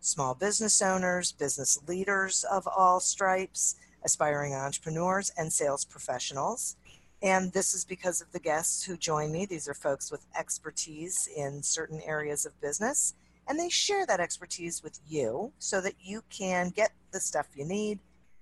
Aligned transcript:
small 0.00 0.34
business 0.34 0.82
owners, 0.82 1.32
business 1.32 1.78
leaders 1.86 2.44
of 2.50 2.66
all 2.66 3.00
stripes, 3.00 3.76
aspiring 4.04 4.54
entrepreneurs, 4.54 5.30
and 5.36 5.52
sales 5.52 5.84
professionals. 5.84 6.76
And 7.22 7.52
this 7.52 7.74
is 7.74 7.84
because 7.84 8.20
of 8.20 8.32
the 8.32 8.40
guests 8.40 8.82
who 8.82 8.96
join 8.96 9.30
me. 9.30 9.44
These 9.44 9.68
are 9.68 9.74
folks 9.74 10.10
with 10.10 10.26
expertise 10.38 11.28
in 11.36 11.62
certain 11.62 12.00
areas 12.02 12.46
of 12.46 12.58
business, 12.60 13.14
and 13.46 13.58
they 13.58 13.68
share 13.68 14.06
that 14.06 14.20
expertise 14.20 14.82
with 14.82 14.98
you 15.06 15.52
so 15.58 15.80
that 15.82 15.94
you 16.00 16.22
can 16.30 16.70
get 16.70 16.92
the 17.12 17.20
stuff 17.20 17.48
you 17.54 17.64
need 17.66 17.98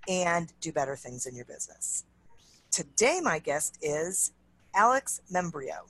and 0.09 0.53
do 0.61 0.71
better 0.73 0.95
things 0.95 1.27
in 1.27 1.35
your 1.35 1.45
business. 1.45 2.05
Today, 2.71 3.21
my 3.23 3.39
guest 3.41 3.79
is 3.83 4.33
Alex 4.75 5.23
Membrillo. 5.33 5.89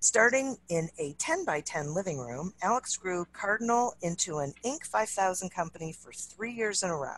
Starting 0.00 0.56
in 0.68 0.88
a 1.00 1.12
10 1.14 1.44
by 1.44 1.60
10 1.60 1.92
living 1.92 2.18
room, 2.18 2.54
Alex 2.62 2.96
grew 2.96 3.26
Cardinal 3.32 3.94
into 4.00 4.38
an 4.38 4.54
Inc. 4.64 4.84
5000 4.84 5.50
company 5.50 5.92
for 5.92 6.12
three 6.12 6.52
years 6.52 6.84
in 6.84 6.90
a 6.90 6.96
row. 6.96 7.16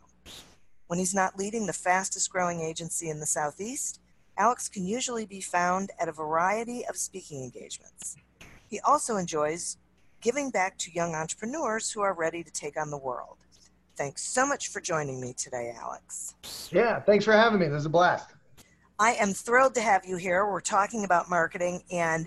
When 0.87 0.99
he's 0.99 1.15
not 1.15 1.39
leading 1.39 1.67
the 1.67 1.75
fastest 1.75 2.31
growing 2.33 2.63
agency 2.63 3.11
in 3.11 3.21
the 3.21 3.27
Southeast, 3.27 4.01
Alex 4.39 4.71
can 4.71 4.87
usually 4.87 5.27
be 5.27 5.43
found 5.43 5.91
at 6.01 6.09
a 6.09 6.13
variety 6.13 6.87
of 6.87 6.97
speaking 6.97 7.45
engagements. 7.45 8.17
He 8.71 8.81
also 8.81 9.19
enjoys 9.19 9.77
giving 10.23 10.51
back 10.51 10.79
to 10.79 10.91
young 10.91 11.15
entrepreneurs 11.15 11.91
who 11.91 12.01
are 12.01 12.15
ready 12.15 12.43
to 12.43 12.51
take 12.51 12.81
on 12.81 12.91
the 12.91 12.97
world. 12.97 13.37
Thanks 13.95 14.23
so 14.23 14.47
much 14.47 14.69
for 14.69 14.81
joining 14.81 15.21
me 15.21 15.35
today, 15.35 15.75
Alex. 15.79 16.35
Yeah, 16.73 16.99
thanks 17.01 17.27
for 17.27 17.33
having 17.33 17.61
me. 17.61 17.69
This 17.69 17.81
is 17.81 17.87
a 17.87 17.91
blast. 17.91 18.31
I 18.99 19.13
am 19.13 19.35
thrilled 19.35 19.75
to 19.75 19.83
have 19.83 20.07
you 20.07 20.17
here. 20.17 20.51
We're 20.51 20.61
talking 20.61 21.05
about 21.05 21.29
marketing 21.29 21.83
and 21.91 22.27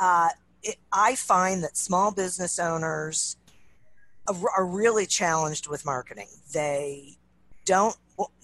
uh, 0.00 0.30
it, 0.62 0.76
I 0.92 1.14
find 1.14 1.62
that 1.62 1.76
small 1.76 2.10
business 2.10 2.58
owners 2.58 3.36
are 4.26 4.66
really 4.66 5.06
challenged 5.06 5.68
with 5.68 5.84
marketing. 5.84 6.28
They 6.52 7.18
don't 7.64 7.96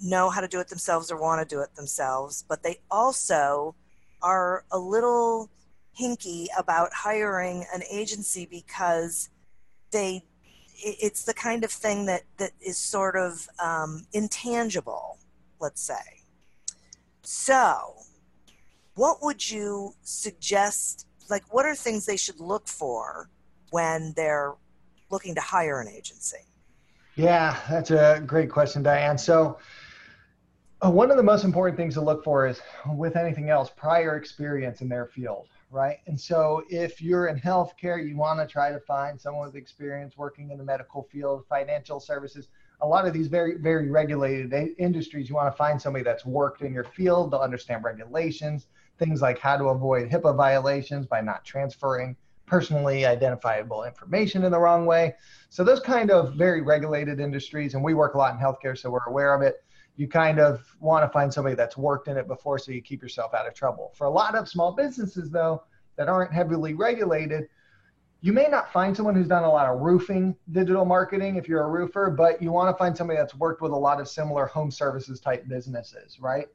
know 0.02 0.30
how 0.30 0.40
to 0.40 0.48
do 0.48 0.60
it 0.60 0.68
themselves 0.68 1.10
or 1.10 1.20
want 1.20 1.46
to 1.46 1.54
do 1.54 1.60
it 1.60 1.74
themselves, 1.74 2.44
but 2.48 2.62
they 2.62 2.78
also 2.90 3.74
are 4.22 4.64
a 4.70 4.78
little 4.78 5.50
hinky 5.98 6.46
about 6.58 6.92
hiring 6.92 7.64
an 7.72 7.82
agency 7.90 8.46
because 8.50 9.30
they 9.92 10.22
it's 10.78 11.24
the 11.24 11.32
kind 11.32 11.64
of 11.64 11.70
thing 11.70 12.04
that 12.06 12.22
that 12.36 12.50
is 12.60 12.76
sort 12.76 13.16
of 13.16 13.48
um, 13.64 14.04
intangible 14.12 15.18
let's 15.58 15.80
say 15.80 16.22
so 17.22 17.94
what 18.94 19.22
would 19.22 19.50
you 19.50 19.94
suggest 20.02 21.05
like 21.30 21.44
what 21.52 21.66
are 21.66 21.74
things 21.74 22.06
they 22.06 22.16
should 22.16 22.40
look 22.40 22.68
for 22.68 23.30
when 23.70 24.12
they're 24.16 24.54
looking 25.10 25.34
to 25.34 25.40
hire 25.40 25.80
an 25.80 25.88
agency? 25.88 26.38
Yeah, 27.16 27.58
that's 27.70 27.90
a 27.90 28.22
great 28.26 28.50
question, 28.50 28.82
Diane. 28.82 29.16
So, 29.16 29.58
uh, 30.84 30.90
one 30.90 31.10
of 31.10 31.16
the 31.16 31.22
most 31.22 31.44
important 31.44 31.78
things 31.78 31.94
to 31.94 32.02
look 32.02 32.22
for 32.22 32.46
is, 32.46 32.60
with 32.94 33.16
anything 33.16 33.48
else, 33.48 33.70
prior 33.74 34.16
experience 34.16 34.82
in 34.82 34.88
their 34.90 35.06
field, 35.06 35.48
right? 35.70 36.00
And 36.06 36.20
so, 36.20 36.62
if 36.68 37.00
you're 37.00 37.28
in 37.28 37.40
healthcare, 37.40 38.06
you 38.06 38.16
want 38.16 38.38
to 38.40 38.46
try 38.46 38.70
to 38.70 38.80
find 38.80 39.18
someone 39.18 39.46
with 39.46 39.56
experience 39.56 40.18
working 40.18 40.50
in 40.50 40.58
the 40.58 40.64
medical 40.64 41.04
field, 41.10 41.44
financial 41.48 42.00
services. 42.00 42.48
A 42.82 42.86
lot 42.86 43.06
of 43.06 43.14
these 43.14 43.28
very, 43.28 43.56
very 43.56 43.88
regulated 43.88 44.52
industries, 44.78 45.30
you 45.30 45.34
want 45.34 45.50
to 45.50 45.56
find 45.56 45.80
somebody 45.80 46.04
that's 46.04 46.26
worked 46.26 46.60
in 46.60 46.74
your 46.74 46.84
field, 46.84 47.30
to 47.30 47.38
understand 47.38 47.82
regulations, 47.82 48.66
things 48.98 49.22
like 49.22 49.38
how 49.38 49.56
to 49.56 49.66
avoid 49.66 50.10
HIPAA 50.10 50.36
violations 50.36 51.06
by 51.06 51.20
not 51.20 51.44
transferring 51.44 52.16
personally 52.46 53.04
identifiable 53.04 53.84
information 53.84 54.44
in 54.44 54.52
the 54.52 54.58
wrong 54.58 54.86
way. 54.86 55.14
So 55.50 55.64
those 55.64 55.80
kind 55.80 56.10
of 56.10 56.34
very 56.34 56.62
regulated 56.62 57.20
industries, 57.20 57.74
and 57.74 57.82
we 57.82 57.94
work 57.94 58.14
a 58.14 58.18
lot 58.18 58.34
in 58.34 58.40
healthcare, 58.40 58.78
so 58.78 58.90
we're 58.90 59.04
aware 59.06 59.34
of 59.34 59.42
it. 59.42 59.64
You 59.96 60.06
kind 60.06 60.38
of 60.38 60.64
want 60.80 61.04
to 61.04 61.08
find 61.08 61.32
somebody 61.32 61.56
that's 61.56 61.76
worked 61.76 62.08
in 62.08 62.16
it 62.16 62.28
before 62.28 62.58
so 62.58 62.70
you 62.70 62.82
keep 62.82 63.02
yourself 63.02 63.34
out 63.34 63.48
of 63.48 63.54
trouble. 63.54 63.92
For 63.96 64.04
a 64.04 64.10
lot 64.10 64.34
of 64.34 64.48
small 64.48 64.72
businesses, 64.72 65.30
though, 65.30 65.64
that 65.96 66.08
aren't 66.08 66.32
heavily 66.32 66.74
regulated, 66.74 67.48
you 68.20 68.32
may 68.32 68.46
not 68.48 68.72
find 68.72 68.96
someone 68.96 69.14
who's 69.14 69.28
done 69.28 69.44
a 69.44 69.50
lot 69.50 69.66
of 69.66 69.80
roofing 69.80 70.36
digital 70.52 70.84
marketing 70.84 71.36
if 71.36 71.48
you're 71.48 71.62
a 71.62 71.68
roofer, 71.68 72.10
but 72.10 72.40
you 72.42 72.52
want 72.52 72.74
to 72.74 72.78
find 72.78 72.96
somebody 72.96 73.16
that's 73.16 73.34
worked 73.34 73.62
with 73.62 73.72
a 73.72 73.76
lot 73.76 74.00
of 74.00 74.08
similar 74.08 74.46
home 74.46 74.70
services 74.70 75.20
type 75.20 75.46
businesses, 75.48 76.18
right? 76.20 76.46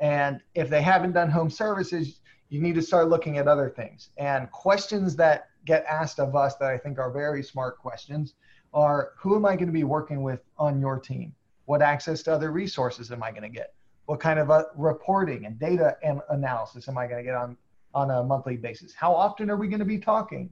And 0.00 0.40
if 0.54 0.68
they 0.68 0.82
haven't 0.82 1.12
done 1.12 1.30
home 1.30 1.50
services, 1.50 2.20
you 2.48 2.60
need 2.60 2.74
to 2.74 2.82
start 2.82 3.08
looking 3.08 3.38
at 3.38 3.48
other 3.48 3.70
things. 3.70 4.10
And 4.18 4.50
questions 4.50 5.16
that 5.16 5.48
get 5.64 5.84
asked 5.84 6.20
of 6.20 6.36
us 6.36 6.56
that 6.56 6.70
I 6.70 6.78
think 6.78 6.98
are 6.98 7.10
very 7.10 7.42
smart 7.42 7.78
questions 7.78 8.34
are 8.72 9.12
who 9.18 9.34
am 9.36 9.44
I 9.44 9.56
going 9.56 9.66
to 9.66 9.72
be 9.72 9.84
working 9.84 10.22
with 10.22 10.40
on 10.58 10.80
your 10.80 10.98
team? 10.98 11.34
What 11.64 11.82
access 11.82 12.22
to 12.24 12.32
other 12.32 12.52
resources 12.52 13.10
am 13.10 13.22
I 13.22 13.30
going 13.30 13.42
to 13.42 13.48
get? 13.48 13.74
What 14.04 14.20
kind 14.20 14.38
of 14.38 14.50
uh, 14.50 14.64
reporting 14.76 15.46
and 15.46 15.58
data 15.58 15.96
and 16.02 16.20
analysis 16.30 16.88
am 16.88 16.96
I 16.96 17.06
going 17.06 17.18
to 17.18 17.24
get 17.24 17.34
on, 17.34 17.56
on 17.94 18.10
a 18.10 18.22
monthly 18.22 18.56
basis? 18.56 18.94
How 18.94 19.12
often 19.12 19.50
are 19.50 19.56
we 19.56 19.66
going 19.66 19.80
to 19.80 19.84
be 19.84 19.98
talking? 19.98 20.50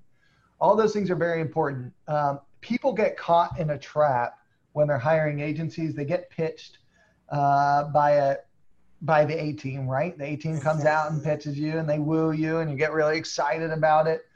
All 0.60 0.74
those 0.74 0.92
things 0.92 1.10
are 1.10 1.16
very 1.16 1.40
important. 1.40 1.92
Um, 2.08 2.40
people 2.60 2.92
get 2.92 3.16
caught 3.16 3.58
in 3.60 3.70
a 3.70 3.78
trap 3.78 4.38
when 4.72 4.88
they're 4.88 4.98
hiring 4.98 5.38
agencies, 5.38 5.94
they 5.94 6.04
get 6.04 6.28
pitched 6.30 6.78
uh, 7.28 7.84
by 7.84 8.12
a 8.12 8.36
by 9.04 9.24
the 9.24 9.40
A 9.40 9.52
team, 9.52 9.86
right? 9.86 10.16
The 10.16 10.24
A 10.24 10.36
team 10.36 10.60
comes 10.60 10.84
out 10.84 11.12
and 11.12 11.22
pitches 11.22 11.58
you, 11.58 11.78
and 11.78 11.88
they 11.88 11.98
woo 11.98 12.32
you, 12.32 12.58
and 12.58 12.70
you 12.70 12.76
get 12.76 12.92
really 12.92 13.18
excited 13.18 13.70
about 13.70 14.06
it. 14.06 14.26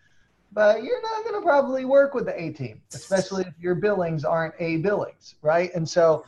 But 0.52 0.82
you're 0.82 1.02
not 1.02 1.24
going 1.24 1.34
to 1.36 1.42
probably 1.42 1.84
work 1.84 2.14
with 2.14 2.26
the 2.26 2.40
A 2.40 2.52
team, 2.52 2.80
especially 2.94 3.44
if 3.44 3.54
your 3.58 3.74
billings 3.74 4.24
aren't 4.24 4.54
A 4.58 4.76
billings, 4.78 5.34
right? 5.42 5.74
And 5.74 5.88
so 5.88 6.24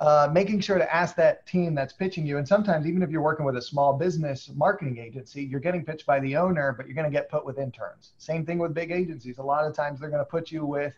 uh, 0.00 0.28
making 0.32 0.60
sure 0.60 0.78
to 0.78 0.94
ask 0.94 1.16
that 1.16 1.46
team 1.46 1.74
that's 1.74 1.92
pitching 1.92 2.26
you. 2.26 2.38
And 2.38 2.46
sometimes, 2.46 2.86
even 2.86 3.02
if 3.02 3.10
you're 3.10 3.22
working 3.22 3.46
with 3.46 3.56
a 3.56 3.62
small 3.62 3.92
business 3.92 4.50
marketing 4.54 4.98
agency, 4.98 5.42
you're 5.42 5.60
getting 5.60 5.84
pitched 5.84 6.06
by 6.06 6.20
the 6.20 6.36
owner, 6.36 6.72
but 6.76 6.86
you're 6.86 6.94
going 6.94 7.10
to 7.10 7.16
get 7.16 7.28
put 7.28 7.44
with 7.44 7.58
interns. 7.58 8.12
Same 8.18 8.44
thing 8.44 8.58
with 8.58 8.74
big 8.74 8.90
agencies. 8.90 9.38
A 9.38 9.42
lot 9.42 9.64
of 9.64 9.74
times, 9.74 10.00
they're 10.00 10.10
going 10.10 10.24
to 10.24 10.30
put 10.30 10.50
you 10.50 10.64
with 10.64 10.94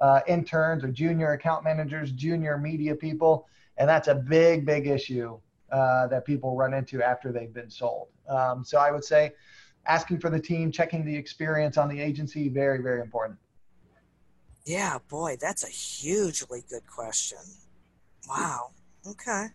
uh, 0.00 0.20
interns 0.26 0.82
or 0.84 0.88
junior 0.88 1.32
account 1.32 1.64
managers, 1.64 2.12
junior 2.12 2.58
media 2.58 2.94
people. 2.94 3.48
And 3.78 3.88
that's 3.88 4.08
a 4.08 4.14
big, 4.14 4.66
big 4.66 4.86
issue 4.86 5.38
uh, 5.72 6.06
that 6.08 6.24
people 6.24 6.54
run 6.54 6.74
into 6.74 7.02
after 7.02 7.32
they've 7.32 7.54
been 7.54 7.70
sold. 7.70 8.08
Um, 8.28 8.64
so 8.64 8.78
I 8.78 8.90
would 8.90 9.04
say 9.04 9.32
asking 9.86 10.20
for 10.20 10.30
the 10.30 10.38
team, 10.38 10.70
checking 10.70 11.04
the 11.04 11.16
experience 11.16 11.76
on 11.76 11.88
the 11.88 12.00
agency, 12.00 12.48
very, 12.48 12.82
very 12.82 13.00
important. 13.00 13.38
Yeah, 14.64 14.98
boy, 15.08 15.36
that's 15.40 15.64
a 15.64 15.68
hugely 15.68 16.62
good 16.68 16.86
question. 16.86 17.38
Wow. 18.28 18.70
Okay. 19.06 19.46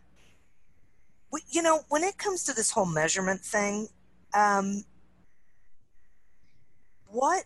Well, 1.32 1.42
you 1.50 1.62
know, 1.62 1.82
when 1.90 2.04
it 2.04 2.18
comes 2.18 2.44
to 2.46 2.54
this 2.54 2.72
whole 2.72 2.86
measurement 2.86 3.42
thing, 3.42 3.88
um, 4.34 4.84
what 7.08 7.46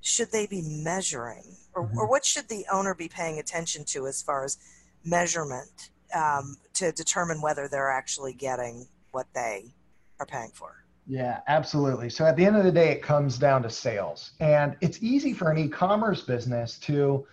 should 0.00 0.30
they 0.30 0.46
be 0.46 0.62
measuring, 0.62 1.56
or, 1.74 1.84
mm-hmm. 1.84 1.98
or 1.98 2.08
what 2.08 2.24
should 2.24 2.48
the 2.48 2.64
owner 2.70 2.94
be 2.94 3.08
paying 3.08 3.38
attention 3.38 3.84
to 3.86 4.06
as 4.06 4.22
far 4.22 4.44
as 4.44 4.58
measurement 5.04 5.90
um, 6.14 6.56
to 6.74 6.92
determine 6.92 7.40
whether 7.42 7.68
they're 7.68 7.90
actually 7.90 8.32
getting 8.32 8.86
what 9.10 9.26
they 9.34 9.74
are 10.20 10.26
paying 10.26 10.50
for? 10.54 10.84
Yeah, 11.06 11.40
absolutely. 11.48 12.08
So 12.08 12.24
at 12.24 12.36
the 12.36 12.46
end 12.46 12.56
of 12.56 12.64
the 12.64 12.72
day, 12.72 12.90
it 12.90 13.02
comes 13.02 13.36
down 13.36 13.62
to 13.64 13.70
sales. 13.70 14.32
And 14.40 14.76
it's 14.80 15.02
easy 15.02 15.34
for 15.34 15.50
an 15.50 15.58
e 15.58 15.68
commerce 15.68 16.22
business 16.22 16.78
to 16.80 17.26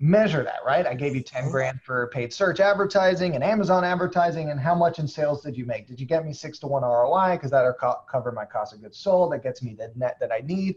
measure 0.00 0.42
that, 0.42 0.58
right? 0.66 0.86
I 0.86 0.94
gave 0.94 1.14
you 1.14 1.22
10 1.22 1.50
grand 1.50 1.80
for 1.82 2.08
paid 2.08 2.32
search 2.32 2.60
advertising 2.60 3.34
and 3.34 3.44
Amazon 3.44 3.84
advertising. 3.84 4.50
And 4.50 4.58
how 4.58 4.74
much 4.74 4.98
in 4.98 5.06
sales 5.06 5.42
did 5.42 5.56
you 5.56 5.66
make? 5.66 5.86
Did 5.86 6.00
you 6.00 6.06
get 6.06 6.24
me 6.24 6.32
six 6.32 6.58
to 6.60 6.66
one 6.66 6.82
ROI? 6.82 7.32
Because 7.32 7.50
that'll 7.50 7.74
co- 7.74 8.00
cover 8.10 8.32
my 8.32 8.44
cost 8.44 8.74
of 8.74 8.80
goods 8.80 8.98
sold. 8.98 9.32
That 9.32 9.42
gets 9.42 9.62
me 9.62 9.74
the 9.74 9.92
net 9.96 10.16
that 10.20 10.32
I 10.32 10.38
need. 10.38 10.76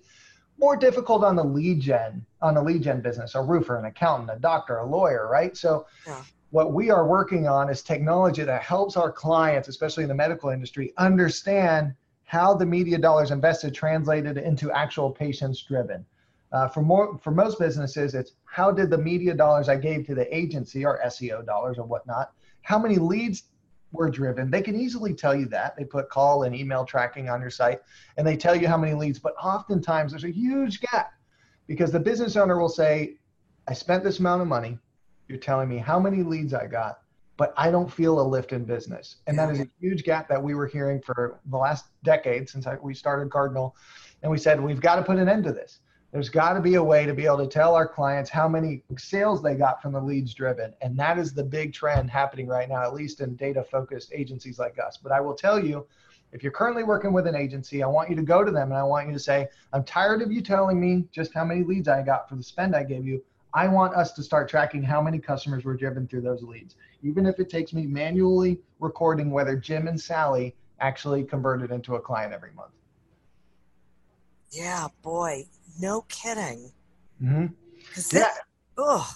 More 0.60 0.76
difficult 0.76 1.24
on 1.24 1.36
the 1.36 1.44
lead 1.44 1.80
gen, 1.80 2.26
on 2.42 2.56
the 2.56 2.62
lead 2.62 2.84
gen 2.84 3.00
business, 3.02 3.36
a 3.36 3.42
roofer, 3.42 3.78
an 3.78 3.86
accountant, 3.86 4.32
a 4.36 4.40
doctor, 4.40 4.78
a 4.78 4.86
lawyer, 4.86 5.28
right? 5.30 5.56
So 5.56 5.86
yeah. 6.06 6.24
What 6.52 6.74
we 6.74 6.90
are 6.90 7.06
working 7.06 7.48
on 7.48 7.70
is 7.70 7.82
technology 7.82 8.44
that 8.44 8.62
helps 8.62 8.96
our 8.96 9.12
clients, 9.12 9.68
especially 9.68 10.04
in 10.04 10.10
the 10.10 10.16
medical 10.16 10.50
industry, 10.50 10.94
understand 10.98 11.94
how 12.24 12.54
the 12.54 12.66
media 12.66 12.98
dollars 12.98 13.32
invested 13.32 13.74
translated 13.74 14.38
into 14.38 14.72
actual 14.72 15.10
patients 15.10 15.62
driven. 15.64 16.06
Uh, 16.52 16.68
for 16.68 16.82
more 16.82 17.18
for 17.18 17.32
most 17.32 17.60
businesses, 17.60 18.14
it's 18.14 18.34
how 18.46 18.72
did 18.72 18.90
the 18.90 18.98
media 18.98 19.34
dollars 19.34 19.68
I 19.68 19.76
gave 19.76 20.06
to 20.08 20.16
the 20.16 20.34
agency 20.36 20.86
or 20.86 21.02
SEO 21.06 21.46
dollars 21.46 21.78
or 21.78 21.86
whatnot, 21.86 22.32
how 22.62 22.80
many 22.80 22.96
leads 22.96 23.44
were 23.92 24.10
driven? 24.10 24.50
They 24.50 24.62
can 24.62 24.80
easily 24.80 25.14
tell 25.14 25.36
you 25.36 25.46
that. 25.48 25.76
They 25.76 25.84
put 25.84 26.10
call 26.10 26.44
and 26.44 26.56
email 26.56 26.86
tracking 26.86 27.30
on 27.30 27.42
your 27.42 27.50
site 27.50 27.80
and 28.16 28.26
they 28.26 28.38
tell 28.38 28.56
you 28.56 28.68
how 28.68 28.78
many 28.78 28.94
leads, 28.94 29.20
but 29.20 29.36
oftentimes 29.42 30.12
there's 30.12 30.24
a 30.24 30.32
huge 30.32 30.80
gap 30.80 31.14
because 31.68 31.92
the 31.92 32.00
business 32.00 32.38
owner 32.38 32.60
will 32.60 32.70
say, 32.70 33.16
I 33.68 33.74
spent 33.74 34.04
this 34.04 34.20
amount 34.20 34.42
of 34.42 34.48
money. 34.48 34.80
You're 35.28 35.40
telling 35.40 35.70
me 35.70 35.78
how 35.78 36.00
many 36.00 36.24
leads 36.24 36.54
I 36.54 36.68
got, 36.68 37.00
but 37.36 37.54
I 37.58 37.72
don't 37.72 37.92
feel 37.92 38.20
a 38.20 38.26
lift 38.26 38.54
in 38.54 38.66
business. 38.66 39.18
And 39.28 39.38
that 39.38 39.50
is 39.50 39.60
a 39.60 39.68
huge 39.80 40.04
gap 40.04 40.28
that 40.30 40.42
we 40.42 40.56
were 40.56 40.68
hearing 40.68 41.02
for 41.02 41.40
the 41.46 41.58
last 41.58 41.86
decade 42.04 42.50
since 42.50 42.66
I, 42.66 42.76
we 42.82 42.94
started 42.94 43.30
Cardinal. 43.32 43.76
And 44.24 44.32
we 44.32 44.38
said, 44.38 44.62
we've 44.62 44.82
got 44.82 44.96
to 44.96 45.04
put 45.04 45.18
an 45.18 45.30
end 45.30 45.44
to 45.44 45.52
this 45.52 45.80
there's 46.12 46.30
got 46.30 46.54
to 46.54 46.62
be 46.62 46.76
a 46.76 46.84
way 46.84 47.06
to 47.06 47.14
be 47.14 47.26
able 47.26 47.38
to 47.38 47.48
tell 47.48 47.76
our 47.76 47.88
clients 47.88 48.30
how 48.30 48.48
many 48.48 48.84
sales 48.98 49.42
they 49.42 49.56
got 49.56 49.82
from 49.82 49.92
the 49.92 50.02
leads 50.02 50.34
driven. 50.34 50.74
And 50.82 50.98
that 50.98 51.20
is 51.20 51.34
the 51.34 51.44
big 51.44 51.74
trend 51.74 52.10
happening 52.10 52.48
right 52.48 52.70
now, 52.70 52.82
at 52.82 52.94
least 52.94 53.20
in 53.20 53.36
data 53.36 53.64
focused 53.64 54.12
agencies 54.14 54.58
like 54.58 54.78
us. 54.80 54.98
But 54.98 55.12
I 55.12 55.20
will 55.20 55.36
tell 55.36 55.64
you, 55.64 55.86
if 56.32 56.44
you're 56.44 56.52
currently 56.52 56.84
working 56.84 57.14
with 57.14 57.28
an 57.28 57.36
agency, 57.36 57.84
I 57.84 57.88
want 57.88 58.10
you 58.10 58.16
to 58.16 58.22
go 58.22 58.44
to 58.44 58.52
them 58.52 58.72
and 58.72 58.80
I 58.80 58.84
want 58.84 59.08
you 59.08 59.14
to 59.14 59.20
say, 59.20 59.48
I'm 59.74 59.84
tired 59.84 60.22
of 60.22 60.32
you 60.32 60.42
telling 60.42 60.80
me 60.80 61.06
just 61.12 61.34
how 61.34 61.44
many 61.44 61.64
leads 61.64 61.88
I 61.88 62.02
got 62.02 62.28
for 62.28 62.36
the 62.36 62.44
spend 62.44 62.76
I 62.76 62.84
gave 62.84 63.06
you. 63.06 63.24
I 63.58 63.68
want 63.68 63.96
us 63.96 64.12
to 64.12 64.22
start 64.22 64.48
tracking 64.48 64.84
how 64.84 65.02
many 65.02 65.18
customers 65.18 65.66
were 65.66 65.76
driven 65.76 66.08
through 66.08 66.22
those 66.22 66.44
leads, 66.44 66.76
even 67.02 67.26
if 67.26 67.40
it 67.40 67.50
takes 67.50 67.74
me 67.74 67.88
manually 67.88 68.60
recording 68.80 69.32
whether 69.32 69.56
Jim 69.56 69.88
and 69.88 70.00
Sally 70.00 70.56
actually 70.80 71.24
converted 71.24 71.72
into 71.72 71.96
a 71.96 72.00
client 72.00 72.34
every 72.34 72.52
month. 72.52 72.74
Yeah, 74.52 74.90
boy, 75.02 75.46
no 75.82 76.02
kidding. 76.02 76.72
Mm-hmm. 77.20 77.48
Yeah. 78.16 78.30
ugh. 78.78 79.08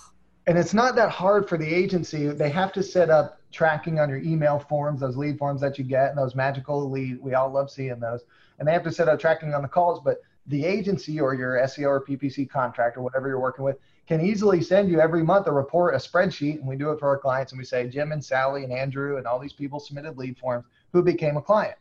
And 0.48 0.58
it's 0.58 0.74
not 0.74 0.96
that 0.96 1.12
hard 1.12 1.48
for 1.48 1.60
the 1.60 1.72
agency. 1.72 2.26
They 2.26 2.50
have 2.50 2.74
to 2.74 2.82
set 2.82 3.12
up 3.12 3.40
tracking 3.52 4.00
on 4.00 4.10
your 4.10 4.22
email 4.24 4.58
forms, 4.58 5.02
those 5.02 5.18
lead 5.18 5.38
forms 5.38 5.62
that 5.62 5.78
you 5.78 5.84
get, 5.84 6.10
and 6.10 6.18
those 6.18 6.34
magical 6.34 6.90
lead. 6.90 7.22
We 7.22 7.36
all 7.36 7.52
love 7.52 7.70
seeing 7.70 8.00
those. 8.00 8.22
And 8.58 8.68
they 8.68 8.74
have 8.74 8.84
to 8.86 8.92
set 8.92 9.08
up 9.08 9.20
tracking 9.20 9.54
on 9.54 9.62
the 9.62 9.68
calls. 9.68 10.02
But 10.04 10.18
the 10.48 10.66
agency 10.66 11.20
or 11.20 11.36
your 11.36 11.58
SEO 11.58 11.86
or 11.86 12.04
PPC 12.04 12.50
contract 12.50 12.98
or 12.98 13.04
whatever 13.04 13.28
you're 13.28 13.40
working 13.40 13.64
with 13.64 13.78
can 14.12 14.26
easily 14.26 14.62
send 14.62 14.90
you 14.90 15.00
every 15.00 15.24
month 15.24 15.48
a 15.48 15.52
report, 15.52 15.96
a 15.96 15.98
spreadsheet, 15.98 16.56
and 16.56 16.68
we 16.68 16.76
do 16.76 16.92
it 16.92 17.00
for 17.00 17.08
our 17.08 17.18
clients. 17.18 17.52
And 17.52 17.60
we 17.60 17.66
say 17.66 17.88
Jim 17.88 18.12
and 18.12 18.24
Sally 18.24 18.64
and 18.64 18.74
Andrew 18.74 19.18
and 19.18 19.26
all 19.26 19.40
these 19.40 19.54
people 19.54 19.80
submitted 19.80 20.18
lead 20.18 20.38
forms 20.38 20.66
who 20.92 21.02
became 21.02 21.38
a 21.38 21.42
client 21.42 21.78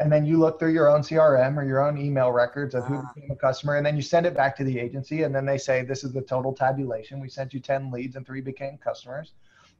and 0.00 0.10
then 0.10 0.24
you 0.24 0.38
look 0.38 0.58
through 0.58 0.72
your 0.72 0.88
own 0.88 1.02
CRM 1.02 1.56
or 1.58 1.62
your 1.62 1.86
own 1.86 1.98
email 1.98 2.32
records 2.32 2.74
of 2.74 2.84
who 2.86 2.96
ah. 2.96 3.12
became 3.14 3.30
a 3.30 3.36
customer, 3.36 3.76
and 3.76 3.84
then 3.84 3.96
you 3.96 4.02
send 4.02 4.24
it 4.24 4.34
back 4.34 4.56
to 4.56 4.64
the 4.64 4.78
agency, 4.78 5.24
and 5.24 5.34
then 5.34 5.44
they 5.44 5.58
say 5.58 5.84
this 5.84 6.02
is 6.02 6.12
the 6.12 6.22
total 6.22 6.54
tabulation. 6.54 7.20
We 7.20 7.28
sent 7.28 7.52
you 7.52 7.60
10 7.60 7.90
leads, 7.90 8.16
and 8.16 8.26
three 8.26 8.40
became 8.40 8.78
customers. 8.78 9.32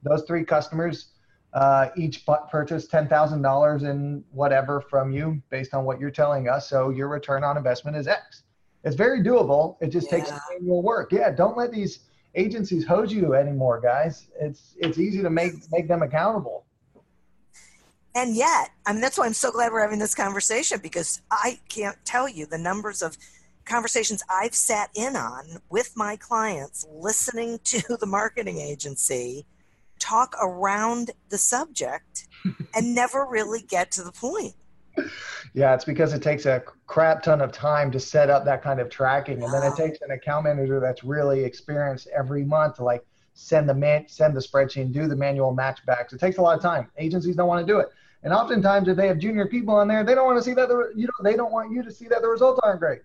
Those 0.03 0.25
three 0.25 0.45
customers 0.45 1.13
uh, 1.55 1.89
each 1.97 2.27
purchased 2.51 2.93
$10,000 2.93 3.83
in 3.83 4.23
whatever 4.31 4.83
from 4.83 5.11
you 5.11 5.43
based 5.49 5.73
on 5.73 5.85
what 5.85 5.99
you're 5.99 6.11
telling 6.11 6.49
us. 6.49 6.69
So 6.69 6.91
your 6.91 7.09
return 7.09 7.43
on 7.43 7.57
investment 7.57 7.97
is 7.97 8.07
X. 8.07 8.43
It's 8.85 8.97
very 8.97 9.23
doable. 9.23 9.77
It 9.81 9.89
just 9.89 10.11
yeah. 10.11 10.19
takes 10.19 10.33
manual 10.51 10.83
work. 10.83 11.13
Yeah, 11.13 11.31
don't 11.31 11.57
let 11.57 11.71
these 11.73 12.01
agencies 12.35 12.87
hose 12.87 13.13
you 13.13 13.35
anymore, 13.35 13.81
guys. 13.81 14.29
It's 14.41 14.75
it's 14.79 14.99
easy 14.99 15.23
to 15.23 15.31
make 15.31 15.53
make 15.71 15.89
them 15.89 16.03
accountable. 16.03 16.65
And 18.15 18.35
yet, 18.35 18.71
I 18.87 18.93
mean, 18.93 19.01
that's 19.01 19.19
why 19.19 19.27
I'm 19.27 19.35
so 19.35 19.53
glad 19.53 19.71
we're 19.71 19.83
having 19.83 20.01
this 20.01 20.17
conversation 20.17 20.81
because 20.83 21.23
I 21.31 21.61
can't 21.69 21.97
tell 22.05 22.29
you 22.29 22.45
the 22.45 22.59
numbers 22.59 23.03
of 23.03 23.17
conversations 23.65 24.23
I've 24.29 24.55
sat 24.55 24.91
in 24.95 25.15
on 25.15 25.59
with 25.69 25.93
my 25.97 26.17
clients 26.17 26.87
listening 26.93 27.61
to 27.65 27.97
the 28.01 28.07
marketing 28.07 28.59
agency 28.59 29.47
talk 30.01 30.35
around 30.43 31.13
the 31.29 31.39
subject 31.39 32.27
and 32.75 32.95
never 32.95 33.27
really 33.29 33.63
get 33.63 33.93
to 33.93 34.03
the 34.03 34.13
point. 34.13 34.55
Yeah, 35.53 35.75
it's 35.75 35.85
because 35.85 36.13
it 36.13 36.23
takes 36.23 36.47
a 36.47 36.63
crap 36.87 37.23
ton 37.23 37.41
of 37.41 37.51
time 37.53 37.91
to 37.93 38.01
set 38.01 38.31
up 38.31 38.45
that 38.45 38.63
kind 38.63 38.81
of 38.81 38.89
tracking, 38.89 39.43
and 39.43 39.53
then 39.53 39.63
it 39.63 39.77
takes 39.77 40.01
an 40.03 40.13
account 40.13 40.45
manager 40.45 40.79
that's 40.79 41.03
really 41.03 41.43
experienced 41.45 42.09
every 42.17 42.45
month 42.45 42.77
to 42.77 42.85
like 42.85 43.05
send 43.35 43.69
the 43.69 43.75
man 43.75 44.07
send 44.07 44.37
the 44.37 44.41
spreadsheet, 44.41 44.93
do 44.93 45.09
the 45.09 45.17
manual 45.17 45.55
matchbacks. 45.57 46.13
It 46.13 46.21
takes 46.21 46.39
a 46.39 46.43
lot 46.43 46.57
of 46.57 46.63
time. 46.63 46.89
Agencies 46.99 47.37
don't 47.37 47.49
want 47.49 47.67
to 47.67 47.73
do 47.73 47.79
it. 47.79 47.89
And 48.23 48.33
oftentimes, 48.33 48.87
if 48.89 48.97
they 48.97 49.09
have 49.09 49.19
junior 49.19 49.47
people 49.47 49.75
on 49.75 49.89
there, 49.89 50.05
they 50.05 50.15
don't 50.15 50.27
want 50.27 50.39
to 50.39 50.45
see 50.45 50.55
that 50.55 50.69
the 50.69 50.93
you 50.95 51.07
know 51.07 51.13
they 51.25 51.37
don't 51.37 51.53
want 51.53 51.73
you 51.73 51.83
to 51.83 51.91
see 51.91 52.07
that 52.09 52.23
the 52.23 52.29
results 52.29 52.61
aren't 52.63 52.81
great. 52.81 53.01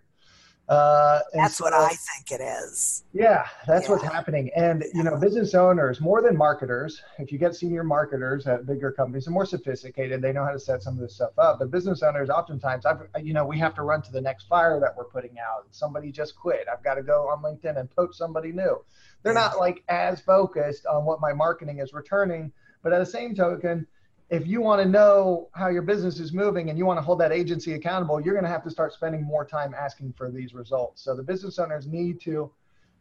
Uh, 0.68 1.20
that's 1.34 1.58
so, 1.58 1.66
what 1.66 1.74
I 1.74 1.90
think 1.90 2.32
it 2.32 2.44
is. 2.44 3.04
Yeah, 3.14 3.46
that's 3.68 3.86
yeah. 3.86 3.92
what's 3.92 4.04
happening. 4.04 4.50
And 4.56 4.84
you 4.96 5.04
know, 5.04 5.16
business 5.16 5.54
owners 5.54 6.02
more 6.02 6.24
than 6.24 6.36
marketers. 6.36 7.02
If 7.20 7.32
you 7.32 7.38
get 7.38 7.56
senior 7.56 7.84
marketers 7.84 8.48
at 8.48 8.66
bigger 8.66 8.92
companies, 8.92 9.26
they're 9.26 9.34
more 9.34 9.46
sophisticated. 9.46 10.22
They 10.22 10.34
know 10.34 10.44
how 10.44 10.52
to 10.52 10.60
set 10.60 10.82
some 10.82 10.96
of 10.96 11.00
this 11.02 11.16
stuff 11.16 11.38
up. 11.38 11.60
But 11.60 11.70
business 11.70 12.02
owners, 12.02 12.32
oftentimes, 12.32 12.86
I've 12.86 13.08
you 13.22 13.34
know, 13.34 13.46
we 13.46 13.60
have 13.60 13.76
to 13.76 13.84
run 13.84 14.02
to 14.04 14.12
the 14.12 14.22
next 14.22 14.48
fire 14.48 14.80
that 14.80 14.96
we're 14.98 15.06
putting 15.06 15.38
out. 15.38 15.68
Somebody 15.70 16.12
just 16.12 16.36
quit. 16.36 16.66
I've 16.72 16.84
got 16.84 16.96
to 16.96 17.04
go 17.04 17.30
on 17.30 17.44
LinkedIn 17.44 17.80
and 17.80 17.90
poach 17.96 18.16
somebody 18.16 18.52
new. 18.52 18.84
They're 19.22 19.34
not 19.34 19.60
like 19.60 19.84
as 19.88 20.22
focused 20.22 20.86
on 20.88 21.06
what 21.06 21.22
my 21.22 21.34
marketing 21.34 21.80
is 21.80 21.94
returning. 21.94 22.52
But 22.82 22.94
at 22.94 23.00
the 23.00 23.06
same 23.06 23.34
token, 23.34 23.88
if 24.30 24.48
you 24.48 24.62
want 24.62 24.82
to 24.82 24.88
know 24.88 25.50
how 25.54 25.68
your 25.68 25.84
business 25.84 26.20
is 26.20 26.34
moving 26.34 26.70
and 26.70 26.78
you 26.78 26.86
want 26.86 26.98
to 26.98 27.02
hold 27.02 27.20
that 27.20 27.32
agency 27.32 27.74
accountable, 27.74 28.20
you're 28.20 28.34
going 28.34 28.46
to 28.46 28.50
have 28.50 28.64
to 28.64 28.72
start 28.72 28.94
spending 28.94 29.24
more 29.24 29.46
time 29.46 29.76
asking 29.76 30.14
for 30.14 30.32
these 30.32 30.54
results. 30.54 31.04
So 31.04 31.16
the 31.16 31.22
business 31.22 31.60
owners 31.60 31.86
need 31.86 32.20
to, 32.22 32.52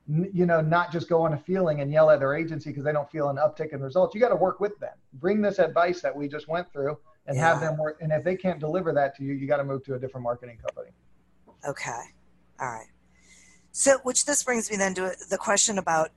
you 0.06 0.44
know, 0.44 0.60
not 0.60 0.92
just 0.92 1.08
go 1.08 1.22
on 1.22 1.32
a 1.32 1.38
feeling 1.38 1.80
and 1.80 1.90
yell 1.90 2.10
at 2.10 2.20
their 2.20 2.34
agency 2.34 2.70
because 2.70 2.84
they 2.84 2.92
don't 2.92 3.10
feel 3.10 3.30
an 3.30 3.36
uptick 3.36 3.72
in 3.72 3.80
results. 3.80 4.14
You 4.14 4.20
got 4.20 4.28
to 4.28 4.36
work 4.36 4.60
with 4.60 4.78
them. 4.80 4.92
Bring 5.14 5.40
this 5.40 5.58
advice 5.58 6.02
that 6.02 6.14
we 6.14 6.28
just 6.28 6.46
went 6.46 6.70
through 6.70 6.98
and 7.26 7.36
yeah. 7.36 7.48
have 7.48 7.60
them 7.60 7.78
work. 7.78 7.98
And 8.02 8.12
if 8.12 8.22
they 8.22 8.36
can't 8.36 8.60
deliver 8.60 8.92
that 8.92 9.16
to 9.16 9.24
you, 9.24 9.32
you 9.32 9.46
got 9.46 9.56
to 9.56 9.64
move 9.64 9.82
to 9.84 9.94
a 9.94 9.98
different 9.98 10.24
marketing 10.24 10.58
company. 10.58 10.90
Okay. 11.66 12.02
All 12.60 12.70
right. 12.70 12.86
So, 13.72 13.98
which 14.02 14.26
this 14.26 14.42
brings 14.42 14.70
me 14.70 14.76
then 14.76 14.94
to 14.94 15.14
the 15.30 15.38
question 15.38 15.78
about 15.78 16.10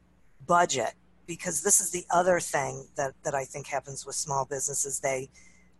budget 0.45 0.93
because 1.27 1.61
this 1.61 1.79
is 1.81 1.91
the 1.91 2.05
other 2.09 2.39
thing 2.39 2.87
that, 2.95 3.13
that 3.23 3.35
I 3.35 3.43
think 3.43 3.67
happens 3.67 4.05
with 4.05 4.15
small 4.15 4.45
businesses. 4.45 4.99
They, 4.99 5.29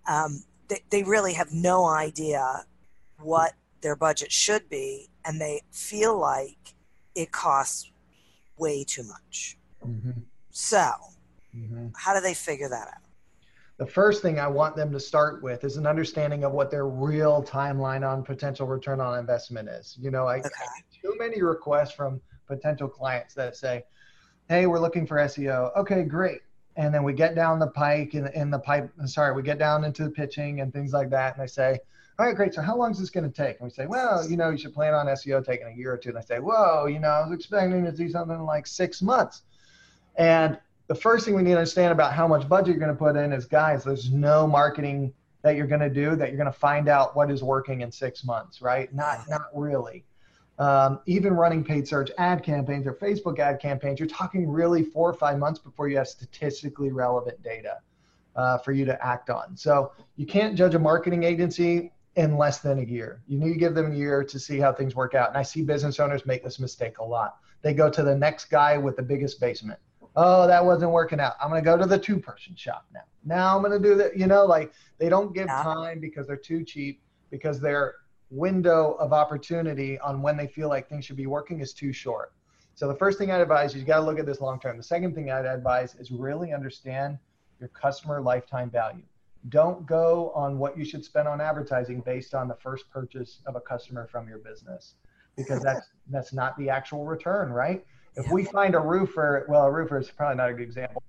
um, 0.08 0.44
they, 0.68 0.84
they 0.90 1.04
really 1.04 1.34
have 1.34 1.52
no 1.52 1.86
idea 1.86 2.66
what 3.20 3.54
their 3.82 3.96
budget 3.96 4.32
should 4.32 4.70
be, 4.70 5.10
and 5.26 5.40
they 5.40 5.62
feel 5.72 6.20
like 6.20 6.76
it 7.16 7.32
costs 7.32 7.92
way 8.58 8.84
too 8.84 9.04
much. 9.04 9.58
Mm-hmm. 9.86 10.20
So, 10.52 10.92
mm-hmm. 11.56 11.88
how 11.96 12.14
do 12.14 12.22
they 12.22 12.34
figure 12.34 12.70
that 12.70 12.88
out? 12.88 13.02
The 13.78 13.86
first 13.86 14.24
thing 14.24 14.40
I 14.40 14.48
want 14.48 14.76
them 14.76 14.92
to 14.92 15.00
start 15.00 15.44
with 15.44 15.64
is 15.64 15.78
an 15.78 15.86
understanding 15.86 16.44
of 16.44 16.52
what 16.52 16.72
their 16.72 16.88
real 16.88 17.44
timeline 17.44 18.08
on 18.08 18.24
potential 18.24 18.66
return 18.66 19.00
on 19.00 19.20
investment 19.20 19.70
is. 19.70 19.96
You 20.00 20.10
know, 20.10 20.26
I, 20.26 20.40
okay. 20.40 20.50
I 20.60 20.82
too 21.00 21.16
many 21.20 21.44
requests 21.44 21.92
from 21.92 22.20
potential 22.48 22.88
clients 22.88 23.36
that 23.36 23.56
say, 23.56 23.84
"Hey, 24.50 24.66
we're 24.68 24.80
looking 24.80 25.06
for 25.06 25.18
SEO." 25.18 25.76
Okay, 25.78 26.04
great. 26.04 26.42
And 26.76 26.94
then 26.94 27.04
we 27.04 27.14
get 27.14 27.36
down 27.36 27.60
the 27.60 27.68
pike 27.68 28.14
in, 28.14 28.28
in 28.28 28.52
the 28.52 28.60
pipe. 28.60 28.92
Sorry, 29.06 29.34
we 29.34 29.42
get 29.42 29.58
down 29.58 29.84
into 29.84 30.04
the 30.04 30.12
pitching 30.12 30.62
and 30.62 30.72
things 30.72 30.94
like 30.94 31.10
that, 31.10 31.36
and 31.36 31.44
they 31.44 31.48
say, 31.48 31.80
all 32.20 32.26
right, 32.26 32.36
great. 32.36 32.54
So 32.54 32.62
how 32.62 32.76
long 32.76 32.92
is 32.92 33.00
this 33.00 33.12
going 33.12 33.32
to 33.32 33.36
take? 33.36 33.60
And 33.60 33.66
we 33.66 33.70
say, 33.70 33.86
well, 33.86 34.28
you 34.28 34.38
know, 34.38 34.50
you 34.50 34.58
should 34.58 34.74
plan 34.74 34.96
on 34.96 35.06
SEO 35.06 35.46
taking 35.46 35.68
a 35.68 35.72
year 35.72 35.94
or 35.94 35.98
two. 35.98 36.10
And 36.10 36.18
I 36.18 36.22
say, 36.22 36.40
whoa, 36.40 36.88
you 36.88 36.98
know, 37.00 37.10
I 37.10 37.28
was 37.28 37.32
expecting 37.32 37.86
to 37.86 37.92
do 37.92 38.10
something 38.10 38.42
like 38.42 38.66
six 38.66 39.04
months. 39.04 39.44
And 40.16 40.58
the 40.88 40.96
first 40.96 41.26
thing 41.26 41.36
we 41.36 41.44
need 41.44 41.52
to 41.52 41.58
understand 41.58 41.92
about 41.92 42.14
how 42.14 42.28
much 42.28 42.50
budget 42.50 42.70
you're 42.70 42.80
going 42.80 42.92
to 42.92 42.98
put 42.98 43.16
in 43.18 43.34
is, 43.34 43.46
guys, 43.46 43.84
there's 43.84 44.12
no 44.12 44.48
marketing 44.48 45.14
that 45.44 45.56
you're 45.56 45.68
going 45.68 45.82
to 45.82 45.92
do 45.92 46.16
that 46.16 46.30
you're 46.30 46.38
going 46.38 46.52
to 46.52 46.60
find 46.60 46.90
out 46.90 47.16
what 47.16 47.30
is 47.30 47.44
working 47.44 47.82
in 47.82 47.92
six 47.92 48.24
months, 48.24 48.64
right? 48.64 48.92
Not, 48.96 49.30
not 49.30 49.50
really. 49.54 50.04
Um, 50.60 51.02
even 51.06 51.34
running 51.34 51.64
paid 51.64 51.88
search 51.88 52.10
ad 52.18 52.44
campaigns 52.44 52.88
or 52.88 52.94
Facebook 52.94 53.38
ad 53.38 53.60
campaigns, 53.60 54.00
you're 54.00 54.08
talking 54.08 54.50
really 54.50 54.84
four 54.84 55.08
or 55.10 55.14
five 55.14 55.38
months 55.38 55.60
before 55.60 55.88
you 55.88 55.98
have 55.98 56.08
statistically 56.08 56.92
relevant 56.92 57.42
data 57.44 57.78
uh, 58.36 58.58
for 58.58 58.72
you 58.72 58.84
to 58.86 59.06
act 59.06 59.30
on. 59.30 59.56
So 59.56 59.92
you 60.16 60.26
can't 60.26 60.56
judge 60.56 60.74
a 60.74 60.80
marketing 60.80 61.24
agency 61.24 61.92
in 62.16 62.38
less 62.38 62.60
than 62.60 62.80
a 62.80 62.84
year. 62.84 63.22
You 63.28 63.38
need 63.38 63.54
to 63.54 63.60
give 63.60 63.76
them 63.76 63.92
a 63.92 63.96
year 63.96 64.24
to 64.24 64.40
see 64.40 64.58
how 64.58 64.74
things 64.74 64.96
work 64.96 65.14
out. 65.14 65.30
And 65.30 65.38
I 65.38 65.44
see 65.44 65.62
business 65.62 66.00
owners 66.00 66.26
make 66.26 66.44
this 66.44 66.60
mistake 66.60 66.98
a 66.98 67.04
lot. 67.04 67.38
They 67.62 67.76
go 67.76 67.90
to 67.92 68.02
the 68.02 68.16
next 68.16 68.46
guy 68.46 68.78
with 68.80 68.96
the 68.96 69.04
biggest 69.04 69.40
basement. 69.40 69.80
Oh, 70.16 70.48
that 70.48 70.66
wasn't 70.66 70.92
working 70.92 71.20
out. 71.20 71.34
I'm 71.40 71.50
going 71.50 71.64
to 71.64 71.66
go 71.66 71.78
to 71.78 71.86
the 71.86 72.00
two 72.00 72.18
person 72.18 72.56
shop 72.56 72.88
now. 72.92 73.02
Now 73.24 73.56
I'm 73.56 73.62
going 73.62 73.80
to 73.80 73.88
do 73.88 73.94
that. 73.96 74.18
You 74.18 74.26
know, 74.26 74.46
like 74.46 74.74
they 74.98 75.10
don't 75.10 75.36
give 75.36 75.48
time 75.48 76.00
because 76.00 76.26
they're 76.26 76.36
too 76.36 76.64
cheap, 76.64 77.02
because 77.30 77.60
their 77.60 77.96
window 78.30 78.94
of 79.00 79.14
opportunity 79.14 80.00
on 80.00 80.22
when 80.22 80.38
they 80.38 80.48
feel 80.48 80.70
like 80.70 80.90
things 80.90 81.06
should 81.06 81.16
be 81.18 81.28
working 81.28 81.62
is 81.62 81.74
too 81.74 81.94
short. 81.94 82.34
So 82.76 82.88
the 82.88 82.96
first 82.96 83.18
thing 83.18 83.32
I'd 83.32 83.42
advise 83.42 83.72
is 83.74 83.78
you 83.78 83.86
got 83.86 83.98
to 83.98 84.06
look 84.06 84.20
at 84.20 84.26
this 84.26 84.42
long 84.42 84.60
term. 84.60 84.78
The 84.78 84.84
second 84.84 85.16
thing 85.16 85.32
I'd 85.32 85.46
advise 85.46 85.96
is 85.96 86.12
really 86.12 86.54
understand 86.54 87.18
your 87.60 87.70
customer 87.70 88.22
lifetime 88.22 88.70
value 88.70 89.04
don't 89.50 89.86
go 89.86 90.32
on 90.36 90.58
what 90.58 90.78
you 90.78 90.84
should 90.84 91.04
spend 91.04 91.28
on 91.28 91.40
advertising 91.40 92.02
based 92.02 92.34
on 92.34 92.48
the 92.48 92.56
first 92.56 92.90
purchase 92.90 93.40
of 93.46 93.56
a 93.56 93.62
customer 93.62 94.08
from 94.08 94.28
your 94.28 94.40
business 94.40 94.96
because 95.36 95.62
that's 95.62 95.88
that's 96.10 96.34
not 96.34 96.58
the 96.58 96.70
actual 96.70 97.06
return 97.06 97.52
right 97.52 97.86
if 98.16 98.30
we 98.32 98.44
find 98.46 98.76
a 98.76 98.80
roofer 98.80 99.46
well 99.48 99.66
a 99.66 99.72
roofer 99.72 100.00
is 100.00 100.10
probably 100.10 100.36
not 100.36 100.50
a 100.50 100.54
good 100.54 100.64
example 100.64 101.04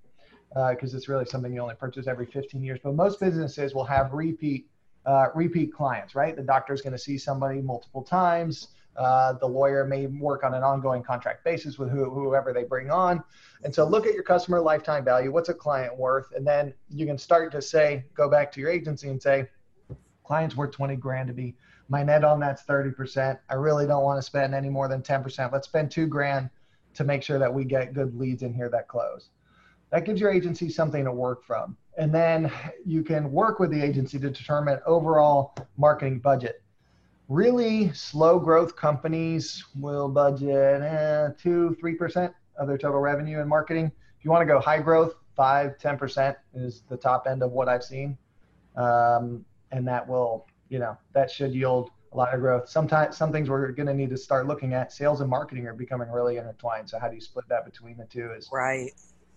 because 0.71 0.95
uh, 0.95 0.97
it's 0.97 1.09
really 1.09 1.25
something 1.25 1.53
you 1.53 1.61
only 1.61 1.75
purchase 1.75 2.07
every 2.07 2.27
15 2.27 2.63
years 2.63 2.79
but 2.83 2.95
most 2.95 3.21
businesses 3.21 3.75
will 3.75 3.85
have 3.85 4.13
repeat 4.13 4.69
uh, 5.07 5.27
repeat 5.35 5.73
clients 5.73 6.15
right 6.15 6.37
the 6.37 6.43
doctor 6.43 6.73
is 6.73 6.83
going 6.83 6.93
to 6.93 6.99
see 6.99 7.17
somebody 7.17 7.61
multiple 7.61 8.03
times 8.03 8.69
uh, 8.99 9.35
the 9.35 9.47
lawyer 9.47 9.85
may 9.85 10.07
work 10.07 10.43
on 10.43 10.55
an 10.55 10.65
ongoing 10.65 11.05
contract 11.05 11.45
basis 11.45 11.79
with 11.79 11.89
who, 11.89 12.11
whoever 12.11 12.53
they 12.53 12.65
bring 12.65 12.91
on. 12.91 13.23
And 13.63 13.73
so 13.73 13.87
look 13.87 14.07
at 14.07 14.15
your 14.15 14.25
customer 14.25 14.61
lifetime 14.61 15.05
value. 15.05 15.31
What's 15.31 15.49
a 15.49 15.55
client 15.55 15.97
worth? 15.97 16.33
And 16.35 16.45
then 16.45 16.75
you 16.91 17.07
can 17.07 17.17
start 17.17 17.53
to 17.53 17.63
say, 17.63 18.05
go 18.15 18.29
back 18.29 18.51
to 18.53 18.61
your 18.61 18.71
agency 18.71 19.09
and 19.09 19.23
say, 19.23 19.47
client's 20.25 20.57
worth 20.57 20.73
20 20.73 20.97
grand 20.97 21.29
to 21.29 21.33
be 21.33 21.55
my 21.89 22.03
net 22.03 22.25
on 22.25 22.41
that's 22.41 22.65
30%. 22.65 23.39
I 23.49 23.55
really 23.55 23.87
don't 23.87 24.03
want 24.03 24.19
to 24.19 24.23
spend 24.23 24.53
any 24.53 24.69
more 24.69 24.89
than 24.89 25.01
10%. 25.01 25.53
Let's 25.53 25.69
spend 25.69 25.93
two 25.93 26.09
grand 26.09 26.51
to 26.95 27.05
make 27.05 27.23
sure 27.23 27.39
that 27.39 27.55
we 27.55 27.65
get 27.65 27.95
good 27.95 28.19
leads 28.19 28.43
in 28.43 28.53
here 28.53 28.69
that 28.69 28.89
close. 28.89 29.31
That 29.91 30.05
gives 30.05 30.21
your 30.21 30.31
agency 30.31 30.69
something 30.69 31.05
to 31.05 31.13
work 31.13 31.45
from. 31.45 31.77
And 31.97 32.15
then 32.15 32.53
you 32.85 33.03
can 33.03 33.33
work 33.33 33.59
with 33.59 33.71
the 33.71 33.83
agency 33.83 34.19
to 34.19 34.31
determine 34.31 34.79
overall 34.87 35.55
marketing 35.77 36.21
budget. 36.21 36.63
Really 37.29 37.93
slow 37.93 38.39
growth 38.39 38.77
companies 38.77 39.65
will 39.75 40.09
budget 40.09 40.83
eh, 40.83 41.29
2 41.39 41.77
3% 41.83 42.33
of 42.57 42.69
their 42.69 42.79
total 42.79 43.01
revenue 43.01 43.41
in 43.41 43.49
marketing. 43.49 43.91
If 44.19 44.25
you 44.25 44.31
want 44.31 44.43
to 44.43 44.47
go 44.47 44.61
high 44.61 44.81
growth 44.81 45.15
5 45.37 45.79
10% 45.79 46.37
is 46.55 46.83
the 46.89 46.97
top 46.97 47.27
end 47.27 47.43
of 47.43 47.53
what 47.53 47.69
i've 47.69 47.85
seen. 47.85 48.17
Um, 48.77 49.45
and 49.73 49.87
that 49.87 50.07
will 50.07 50.47
you 50.69 50.79
know 50.79 50.97
that 51.13 51.31
should 51.31 51.53
yield 51.53 51.91
a 52.13 52.17
lot 52.17 52.33
of 52.33 52.41
growth. 52.41 52.69
Sometimes 52.69 53.17
some 53.17 53.31
things 53.31 53.51
we're 53.51 53.71
going 53.73 53.87
to 53.87 53.95
need 53.95 54.11
to 54.11 54.17
start 54.17 54.47
looking 54.47 54.73
at 54.73 54.93
sales 54.93 55.21
and 55.21 55.29
marketing 55.29 55.67
are 55.67 55.75
becoming 55.75 56.11
really 56.11 56.39
intertwined. 56.39 56.89
So 56.89 56.99
how 56.99 57.09
do 57.09 57.15
you 57.15 57.21
split 57.21 57.47
that 57.49 57.67
between 57.67 57.99
the 57.99 58.07
two 58.07 58.33
is 58.33 58.49
right 58.53 58.93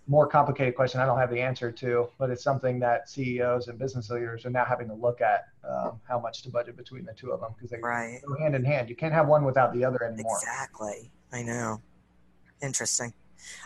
more 0.06 0.26
complicated 0.26 0.74
question 0.74 1.00
I 1.00 1.06
don't 1.06 1.18
have 1.18 1.30
the 1.30 1.40
answer 1.40 1.70
to, 1.70 2.08
but 2.18 2.30
it's 2.30 2.42
something 2.42 2.80
that 2.80 3.08
CEOs 3.08 3.68
and 3.68 3.78
business 3.78 4.10
leaders 4.10 4.44
are 4.44 4.50
now 4.50 4.64
having 4.64 4.88
to 4.88 4.94
look 4.94 5.20
at 5.20 5.48
um, 5.68 6.00
how 6.08 6.18
much 6.18 6.42
to 6.42 6.50
budget 6.50 6.76
between 6.76 7.04
the 7.04 7.12
two 7.12 7.30
of 7.30 7.40
them 7.40 7.50
because 7.56 7.70
they 7.70 7.78
right. 7.78 8.20
go 8.26 8.36
hand 8.36 8.54
in 8.54 8.64
hand. 8.64 8.88
You 8.88 8.96
can't 8.96 9.14
have 9.14 9.28
one 9.28 9.44
without 9.44 9.72
the 9.72 9.84
other 9.84 10.02
anymore. 10.02 10.38
Exactly. 10.38 11.10
I 11.32 11.42
know. 11.42 11.80
Interesting. 12.62 13.12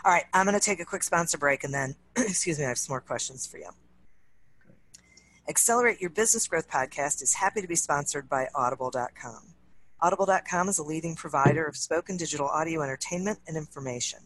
All 0.03 0.11
right, 0.11 0.25
I'm 0.33 0.45
going 0.45 0.59
to 0.59 0.63
take 0.63 0.79
a 0.79 0.85
quick 0.85 1.03
sponsor 1.03 1.37
break 1.37 1.63
and 1.63 1.73
then, 1.73 1.95
excuse 2.15 2.57
me, 2.57 2.65
I 2.65 2.69
have 2.69 2.77
some 2.77 2.93
more 2.93 3.01
questions 3.01 3.45
for 3.45 3.57
you. 3.57 3.69
Accelerate 5.49 6.01
Your 6.01 6.09
Business 6.09 6.47
Growth 6.47 6.69
podcast 6.69 7.21
is 7.21 7.35
happy 7.35 7.61
to 7.61 7.67
be 7.67 7.75
sponsored 7.75 8.27
by 8.27 8.47
Audible.com. 8.53 9.53
Audible.com 10.01 10.69
is 10.69 10.77
a 10.77 10.83
leading 10.83 11.15
provider 11.15 11.65
of 11.65 11.77
spoken 11.77 12.17
digital 12.17 12.47
audio 12.47 12.81
entertainment 12.81 13.39
and 13.47 13.55
information. 13.55 14.19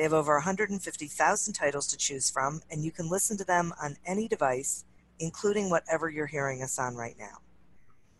They 0.00 0.04
have 0.04 0.14
over 0.14 0.32
150,000 0.36 1.52
titles 1.52 1.86
to 1.88 1.96
choose 1.98 2.30
from, 2.30 2.62
and 2.70 2.82
you 2.82 2.90
can 2.90 3.10
listen 3.10 3.36
to 3.36 3.44
them 3.44 3.74
on 3.82 3.98
any 4.06 4.28
device, 4.28 4.86
including 5.18 5.68
whatever 5.68 6.08
you're 6.08 6.24
hearing 6.24 6.62
us 6.62 6.78
on 6.78 6.96
right 6.96 7.16
now. 7.18 7.42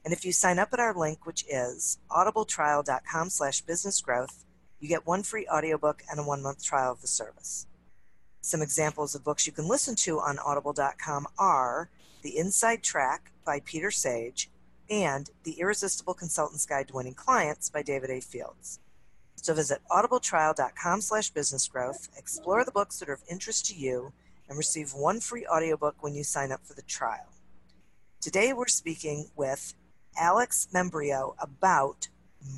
And 0.05 0.13
if 0.13 0.23
you 0.23 0.31
sign 0.31 0.59
up 0.59 0.75
at 0.75 0.79
our 0.79 0.93
link, 0.95 1.25
which 1.25 1.43
is 1.49 1.97
audibletrial.com 2.11 3.31
slash 3.31 3.65
businessgrowth, 3.65 4.45
you 4.79 4.91
get 4.91 5.07
one 5.07 5.23
free 5.23 5.49
audiobook 5.49 6.03
and 6.11 6.21
a 6.21 6.23
one-month 6.23 6.63
trial 6.63 6.93
of 6.93 7.01
the 7.01 7.07
service. 7.07 7.67
Some 8.43 8.61
examples 8.61 9.15
of 9.15 9.25
books 9.25 9.47
you 9.47 9.53
can 9.55 9.67
listen 9.67 9.95
to 10.05 10.21
on 10.21 10.39
audible.com 10.39 11.29
are 11.39 11.89
The 12.21 12.37
Inside 12.37 12.83
Track 12.83 13.33
by 13.47 13.61
Peter 13.61 13.91
Sage 13.91 14.51
and 14.91 15.31
The 15.45 15.53
Irresistible 15.53 16.13
Consultant's 16.13 16.67
Guide 16.67 16.89
to 16.89 16.97
Winning 16.97 17.15
Clients 17.15 17.71
by 17.71 17.81
David 17.81 18.11
A. 18.11 18.21
Fields. 18.21 18.81
So 19.43 19.55
visit 19.55 19.81
audibletrial.com 19.91 21.01
slash 21.01 21.33
businessgrowth, 21.33 22.11
explore 22.17 22.63
the 22.63 22.73
books 22.73 22.99
that 22.99 23.09
are 23.09 23.15
of 23.15 23.23
interest 23.31 23.65
to 23.67 23.75
you, 23.75 24.13
and 24.49 24.59
receive 24.59 24.93
one 24.93 25.19
free 25.21 25.47
audiobook 25.47 25.97
when 26.03 26.15
you 26.15 26.25
sign 26.25 26.53
up 26.53 26.67
for 26.67 26.75
the 26.75 26.83
trial. 26.83 27.33
Today 28.21 28.53
we're 28.53 28.69
speaking 28.69 29.31
with 29.35 29.75
Alex 30.19 30.69
Membrillo 30.75 31.37
about 31.41 32.09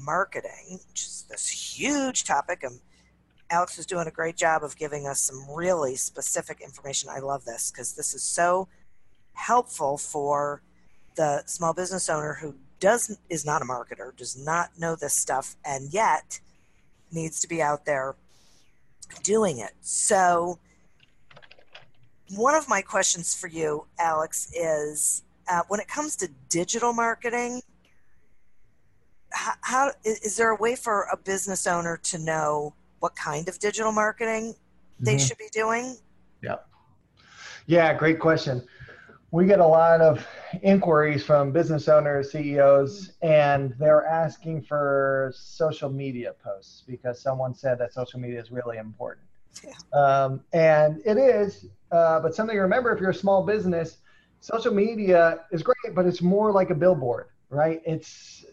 marketing, 0.00 0.80
which 0.88 1.02
is 1.02 1.24
this 1.30 1.48
huge 1.78 2.24
topic. 2.24 2.64
And 2.64 2.80
Alex 3.48 3.78
is 3.78 3.86
doing 3.86 4.08
a 4.08 4.12
great 4.12 4.36
job 4.36 4.64
of 4.64 4.76
giving 4.76 5.06
us 5.06 5.20
some 5.20 5.46
really 5.54 5.94
specific 5.94 6.60
information. 6.60 7.10
I 7.10 7.20
love 7.20 7.44
this 7.44 7.70
because 7.70 7.94
this 7.94 8.12
is 8.12 8.24
so 8.24 8.66
helpful 9.34 9.98
for 9.98 10.62
the 11.14 11.44
small 11.46 11.74
business 11.74 12.08
owner 12.10 12.38
who 12.40 12.56
does 12.80 13.16
is 13.30 13.46
not 13.46 13.62
a 13.62 13.66
marketer, 13.66 14.16
does 14.16 14.36
not 14.36 14.80
know 14.80 14.96
this 14.96 15.14
stuff, 15.14 15.54
and 15.64 15.92
yet– 15.92 16.40
needs 17.12 17.40
to 17.40 17.49
be 17.49 17.62
out 17.62 17.85
there 17.85 18.16
doing 19.23 19.59
it. 19.59 19.73
So, 19.81 20.59
one 22.31 22.54
of 22.54 22.69
my 22.69 22.81
questions 22.81 23.35
for 23.35 23.47
you, 23.47 23.87
Alex, 23.99 24.50
is 24.54 25.23
uh, 25.49 25.62
when 25.69 25.81
it 25.81 25.88
comes 25.88 26.16
to 26.16 26.28
digital 26.49 26.92
marketing, 26.92 27.61
how, 29.31 29.52
how 29.61 29.92
is 30.04 30.37
there 30.37 30.50
a 30.50 30.57
way 30.57 30.75
for 30.75 31.07
a 31.12 31.16
business 31.16 31.66
owner 31.66 31.99
to 32.04 32.19
know 32.19 32.75
what 33.00 33.14
kind 33.16 33.49
of 33.49 33.59
digital 33.59 33.92
marketing 33.92 34.54
they 35.00 35.16
mm-hmm. 35.16 35.26
should 35.26 35.38
be 35.38 35.49
doing? 35.52 35.97
Yeah. 36.42 36.57
Yeah, 37.66 37.95
great 37.95 38.19
question 38.19 38.66
we 39.32 39.46
get 39.46 39.60
a 39.60 39.66
lot 39.66 40.02
of 40.02 40.24
inquiries 40.62 41.24
from 41.24 41.52
business 41.52 41.88
owners, 41.88 42.30
CEOs, 42.32 43.12
and 43.22 43.74
they're 43.78 44.06
asking 44.06 44.62
for 44.62 45.32
social 45.34 45.90
media 45.90 46.34
posts 46.44 46.84
because 46.86 47.18
someone 47.18 47.54
said 47.54 47.78
that 47.78 47.94
social 47.94 48.20
media 48.20 48.38
is 48.38 48.52
really 48.52 48.76
important. 48.76 49.26
Yeah. 49.64 49.98
Um, 49.98 50.42
and 50.52 51.00
it 51.06 51.16
is, 51.16 51.64
uh, 51.90 52.20
but 52.20 52.34
something 52.34 52.54
to 52.54 52.60
remember 52.60 52.92
if 52.92 53.00
you're 53.00 53.10
a 53.10 53.14
small 53.14 53.42
business, 53.42 53.98
social 54.40 54.72
media 54.72 55.40
is 55.50 55.62
great, 55.62 55.94
but 55.94 56.04
it's 56.04 56.20
more 56.20 56.52
like 56.52 56.68
a 56.68 56.74
billboard, 56.74 57.28
right? 57.48 57.80
It's 57.86 58.44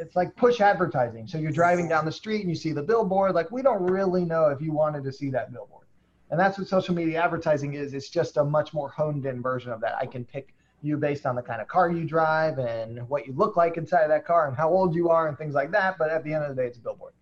it's 0.00 0.16
like 0.16 0.34
push 0.36 0.60
advertising. 0.60 1.26
So 1.26 1.38
you're 1.38 1.52
driving 1.52 1.88
down 1.88 2.04
the 2.04 2.12
street 2.12 2.40
and 2.40 2.50
you 2.50 2.56
see 2.56 2.72
the 2.72 2.82
billboard. 2.82 3.34
Like 3.34 3.50
we 3.50 3.62
don't 3.62 3.82
really 3.82 4.24
know 4.24 4.46
if 4.46 4.60
you 4.60 4.72
wanted 4.72 5.04
to 5.04 5.12
see 5.12 5.30
that 5.30 5.52
billboard. 5.52 5.87
And 6.30 6.38
that's 6.38 6.58
what 6.58 6.68
social 6.68 6.94
media 6.94 7.22
advertising 7.22 7.74
is. 7.74 7.94
It's 7.94 8.10
just 8.10 8.36
a 8.36 8.44
much 8.44 8.74
more 8.74 8.88
honed 8.88 9.26
in 9.26 9.40
version 9.40 9.72
of 9.72 9.80
that. 9.80 9.96
I 9.96 10.06
can 10.06 10.24
pick 10.24 10.54
you 10.82 10.96
based 10.96 11.26
on 11.26 11.34
the 11.34 11.42
kind 11.42 11.60
of 11.60 11.68
car 11.68 11.90
you 11.90 12.04
drive 12.04 12.58
and 12.58 13.08
what 13.08 13.26
you 13.26 13.32
look 13.32 13.56
like 13.56 13.76
inside 13.76 14.02
of 14.02 14.08
that 14.10 14.24
car 14.24 14.46
and 14.46 14.56
how 14.56 14.70
old 14.70 14.94
you 14.94 15.08
are 15.08 15.28
and 15.28 15.36
things 15.36 15.54
like 15.54 15.70
that. 15.72 15.98
But 15.98 16.10
at 16.10 16.22
the 16.24 16.32
end 16.32 16.44
of 16.44 16.54
the 16.54 16.62
day, 16.62 16.68
it's 16.68 16.78
a 16.78 16.80
billboard. 16.80 17.14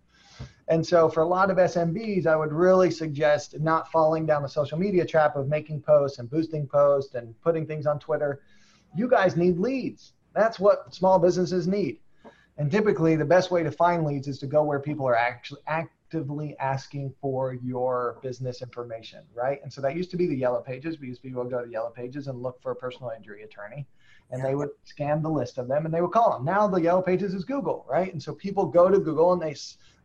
And 0.69 0.85
so 0.85 1.07
for 1.07 1.21
a 1.21 1.27
lot 1.27 1.49
of 1.49 1.57
SMBs, 1.57 2.27
I 2.27 2.35
would 2.35 2.51
really 2.51 2.91
suggest 2.91 3.57
not 3.59 3.89
falling 3.89 4.25
down 4.25 4.43
the 4.43 4.49
social 4.49 4.77
media 4.77 5.05
trap 5.05 5.37
of 5.37 5.47
making 5.47 5.81
posts 5.81 6.19
and 6.19 6.29
boosting 6.29 6.67
posts 6.67 7.15
and 7.15 7.39
putting 7.41 7.65
things 7.65 7.85
on 7.85 7.99
Twitter. 7.99 8.41
You 8.93 9.07
guys 9.07 9.37
need 9.37 9.57
leads. 9.57 10.13
That's 10.33 10.59
what 10.59 10.93
small 10.93 11.19
businesses 11.19 11.67
need. 11.67 11.99
And 12.57 12.69
typically, 12.69 13.15
the 13.15 13.25
best 13.25 13.49
way 13.49 13.63
to 13.63 13.71
find 13.71 14.03
leads 14.03 14.27
is 14.27 14.39
to 14.39 14.47
go 14.47 14.63
where 14.63 14.79
people 14.79 15.07
are 15.07 15.15
actually 15.15 15.61
actively 16.07 16.55
asking 16.59 17.13
for 17.19 17.53
your 17.55 18.17
business 18.23 18.61
information, 18.61 19.19
right? 19.33 19.59
And 19.61 19.71
so 19.71 19.81
that 19.81 19.93
used 19.93 20.09
to 20.11 20.17
be 20.17 20.25
the 20.25 20.37
yellow 20.37 20.61
pages 20.61 21.01
we 21.01 21.07
used 21.07 21.21
because 21.21 21.29
people 21.29 21.43
would 21.43 21.51
go 21.51 21.65
to 21.65 21.69
yellow 21.69 21.89
pages 21.89 22.27
and 22.27 22.41
look 22.41 22.61
for 22.61 22.71
a 22.71 22.75
personal 22.75 23.11
injury 23.13 23.43
attorney 23.43 23.85
and 24.31 24.43
they 24.43 24.55
would 24.55 24.69
scan 24.85 25.21
the 25.21 25.29
list 25.29 25.57
of 25.57 25.67
them 25.67 25.85
and 25.85 25.93
they 25.93 25.99
would 25.99 26.13
call 26.13 26.31
them. 26.31 26.45
Now 26.45 26.65
the 26.65 26.81
yellow 26.81 27.01
pages 27.01 27.33
is 27.33 27.43
Google, 27.43 27.85
right? 27.89 28.11
And 28.13 28.23
so 28.23 28.33
people 28.33 28.65
go 28.65 28.89
to 28.89 28.99
Google 28.99 29.33
and 29.33 29.41
they 29.41 29.55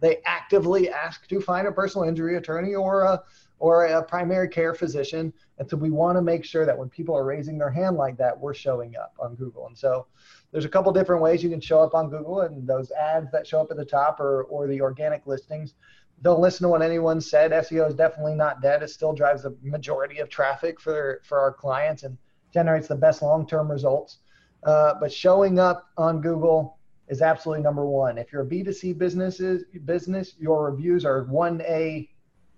they 0.01 0.21
actively 0.27 0.91
ask 0.91 1.29
to 1.29 1.41
find 1.41 1.69
a 1.69 1.73
personal 1.73 2.09
injury 2.09 2.37
attorney 2.37 2.75
or 2.75 3.03
a 3.03 3.23
or 3.61 3.85
a 3.85 4.03
primary 4.03 4.49
care 4.49 4.75
physician. 4.75 5.33
And 5.59 5.71
so 5.71 5.77
we 5.77 5.91
want 5.91 6.19
to 6.19 6.23
make 6.23 6.45
sure 6.45 6.67
that 6.67 6.77
when 6.77 6.89
people 6.89 7.17
are 7.17 7.25
raising 7.25 7.59
their 7.59 7.71
hand 7.71 7.97
like 7.97 8.17
that, 8.17 8.37
we're 8.37 8.55
showing 8.55 8.97
up 8.97 9.15
on 9.21 9.37
Google. 9.37 9.69
And 9.69 9.79
so 9.79 10.07
there's 10.53 10.67
a 10.67 10.69
couple 10.69 10.93
different 10.93 11.23
ways 11.23 11.43
you 11.43 11.51
can 11.51 11.61
show 11.61 11.81
up 11.81 11.95
on 11.95 12.11
Google, 12.11 12.43
and 12.43 12.67
those 12.67 12.93
ads 12.93 13.31
that 13.33 13.47
show 13.47 13.61
up 13.61 13.71
at 13.71 13.79
the 13.79 13.85
top 13.85 14.21
or 14.21 14.45
or 14.45 14.67
the 14.67 14.81
organic 14.81 15.27
listings. 15.27 15.75
Don't 16.21 16.41
listen 16.41 16.65
to 16.65 16.69
what 16.69 16.83
anyone 16.83 17.21
said. 17.21 17.51
SEO 17.51 17.89
is 17.89 17.95
definitely 17.95 18.35
not 18.35 18.63
dead. 18.63 18.83
It 18.83 18.91
still 18.91 19.13
drives 19.13 19.43
the 19.43 19.57
majority 19.63 20.19
of 20.19 20.29
traffic 20.29 20.79
for 20.79 21.21
for 21.25 21.41
our 21.41 21.53
clients 21.53 22.03
and 22.03 22.17
generates 22.53 22.87
the 22.87 22.95
best 22.95 23.23
long-term 23.23 23.71
results. 23.71 24.19
Uh, 24.63 24.95
but 25.01 25.13
showing 25.13 25.59
up 25.59 25.89
on 25.97 26.21
Google 26.21 26.79
is 27.09 27.23
absolutely 27.23 27.63
number 27.63 27.85
one. 27.85 28.19
If 28.19 28.33
you're 28.33 28.43
a 28.43 28.47
B2C 28.47 28.97
businesses 28.99 29.65
business, 29.85 30.35
your 30.39 30.71
reviews 30.71 31.05
are 31.05 31.25
one 31.25 31.63
A 31.63 32.09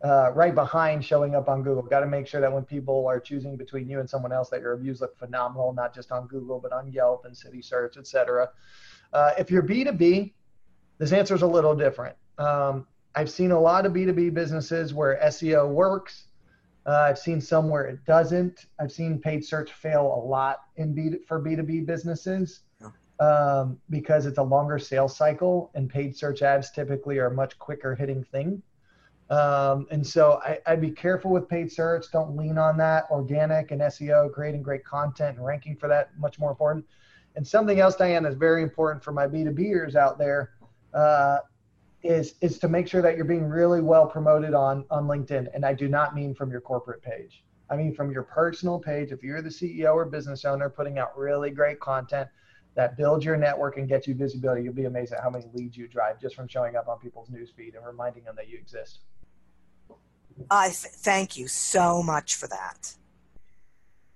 uh, 0.05 0.31
right 0.35 0.55
behind 0.55 1.03
showing 1.03 1.35
up 1.35 1.49
on 1.49 1.63
Google. 1.63 1.83
Got 1.83 2.01
to 2.01 2.07
make 2.07 2.27
sure 2.27 2.41
that 2.41 2.53
when 2.53 2.65
people 2.65 3.07
are 3.07 3.19
choosing 3.19 3.57
between 3.57 3.89
you 3.89 4.01
and 4.01 4.09
someone 4.09 4.33
else, 4.33 4.51
that 4.51 4.61
your 4.61 4.77
reviews 4.77 5.01
look 5.01 5.17
phenomenal, 5.17 5.73
not 5.73 5.95
just 5.95 6.13
on 6.13 6.27
Google, 6.27 6.61
but 6.61 6.73
on 6.73 6.93
Yelp 6.93 7.25
and 7.25 7.35
City 7.35 7.63
Search, 7.63 7.97
etc. 7.97 8.51
Uh, 9.15 9.31
if 9.39 9.51
you're 9.51 9.63
B2B, 9.63 10.33
this 10.99 11.13
answer 11.13 11.35
is 11.35 11.43
a 11.43 11.47
little 11.47 11.75
different. 11.75 12.17
Um, 12.37 12.87
I've 13.15 13.31
seen 13.31 13.51
a 13.51 13.59
lot 13.59 13.87
of 13.87 13.93
B2B 13.93 14.35
businesses 14.35 14.93
where 14.93 15.19
SEO 15.25 15.69
works. 15.69 16.27
Uh, 16.87 17.07
I've 17.09 17.19
seen 17.19 17.41
some 17.41 17.71
where 17.71 17.87
it 17.87 18.05
doesn't. 18.05 18.67
I've 18.79 18.93
seen 18.93 19.19
paid 19.19 19.43
search 19.43 19.73
fail 19.73 20.03
a 20.03 20.21
lot 20.21 20.59
in 20.77 20.95
B 20.95 21.17
for 21.27 21.41
B2B 21.41 21.87
businesses 21.87 22.61
um, 23.21 23.79
because 23.89 24.27
it's 24.27 24.37
a 24.37 24.43
longer 24.43 24.79
sales 24.79 25.17
cycle 25.17 25.71
and 25.75 25.89
paid 25.89 26.15
search 26.15 26.43
ads 26.43 26.71
typically 26.73 27.19
are 27.19 27.29
a 27.29 27.35
much 27.35 27.59
quicker 27.59 27.95
hitting 27.95 28.23
thing. 28.25 28.63
Um, 29.31 29.87
and 29.91 30.07
so 30.07 30.41
I, 30.45 30.61
would 30.71 30.81
be 30.81 30.91
careful 30.91 31.31
with 31.31 31.49
paid 31.49 31.73
search. 31.73 32.07
Don't 32.13 32.37
lean 32.37 32.59
on 32.59 32.77
that. 32.79 33.07
Organic 33.11 33.71
and 33.71 33.81
SEO, 33.81 34.33
creating 34.33 34.63
great 34.63 34.85
content 34.85 35.39
and 35.39 35.47
ranking 35.47 35.77
for 35.77 35.89
that, 35.89 36.11
much 36.19 36.39
more 36.39 36.51
important. 36.51 36.85
And 37.37 37.47
something 37.47 37.81
else, 37.81 37.97
Diane, 37.97 38.27
is 38.27 38.35
very 38.35 38.63
important 38.63 39.03
for 39.03 39.13
my 39.13 39.27
B2Bers 39.27 39.97
out 39.97 40.19
there 40.19 40.53
uh, 40.93 41.39
is, 42.03 42.35
is 42.43 42.59
to 42.59 42.69
make 42.69 42.87
sure 42.87 43.03
that 43.03 43.17
you're 43.17 43.25
being 43.25 43.49
really 43.49 43.81
well 43.81 44.07
promoted 44.07 44.55
on, 44.55 44.85
on 44.91 45.05
LinkedIn. 45.05 45.49
And 45.55 45.65
I 45.65 45.73
do 45.73 45.89
not 45.89 46.15
mean 46.15 46.35
from 46.35 46.51
your 46.51 46.61
corporate 46.61 47.03
page. 47.03 47.43
I 47.71 47.77
mean 47.77 47.95
from 47.95 48.13
your 48.13 48.23
personal 48.23 48.79
page. 48.79 49.11
If 49.11 49.23
you're 49.23 49.41
the 49.41 49.49
CEO 49.49 49.95
or 49.95 50.05
business 50.05 50.45
owner 50.45 50.69
putting 50.69 50.99
out 50.99 51.17
really 51.17 51.51
great 51.51 51.81
content 51.81 52.29
that 52.75 52.97
builds 52.97 53.25
your 53.25 53.37
network 53.37 53.77
and 53.77 53.89
gets 53.89 54.07
you 54.07 54.15
visibility, 54.15 54.63
you'll 54.63 54.75
be 54.75 54.87
amazed 54.87 55.13
at 55.13 55.23
how 55.23 55.31
many 55.31 55.47
leads 55.53 55.77
you 55.77 55.87
drive 55.87 56.21
just 56.21 56.35
from 56.35 56.49
showing 56.49 56.77
up 56.77 56.89
on 56.89 56.99
people's 56.99 57.29
newsfeed 57.29 57.77
and 57.77 57.87
reminding 57.87 58.25
them 58.25 58.35
that 58.37 58.49
you 58.49 58.59
exist. 58.59 59.01
I 60.51 60.67
th- 60.67 60.77
thank 60.77 61.37
you 61.37 61.47
so 61.47 62.03
much 62.03 62.35
for 62.35 62.49
that. 62.49 62.95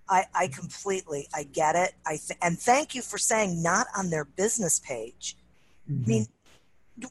I, 0.08 0.24
I 0.34 0.48
completely, 0.48 1.28
I 1.32 1.44
get 1.44 1.76
it. 1.76 1.92
I 2.04 2.16
th- 2.16 2.38
and 2.42 2.58
thank 2.58 2.94
you 2.94 3.02
for 3.02 3.18
saying 3.18 3.62
not 3.62 3.86
on 3.96 4.10
their 4.10 4.24
business 4.24 4.80
page. 4.80 5.36
Mm-hmm. 5.88 6.04
I 6.04 6.08
mean, 6.08 6.26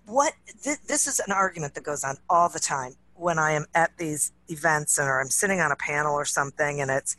what 0.05 0.33
th- 0.61 0.81
this 0.87 1.07
is 1.07 1.19
an 1.19 1.31
argument 1.31 1.75
that 1.75 1.83
goes 1.83 2.03
on 2.03 2.17
all 2.29 2.49
the 2.49 2.59
time 2.59 2.95
when 3.13 3.39
I 3.39 3.53
am 3.53 3.65
at 3.73 3.97
these 3.97 4.33
events 4.49 4.97
and 4.97 5.07
or 5.07 5.21
I'm 5.21 5.29
sitting 5.29 5.61
on 5.61 5.71
a 5.71 5.77
panel 5.77 6.13
or 6.13 6.25
something, 6.25 6.81
and 6.81 6.91
it's, 6.91 7.15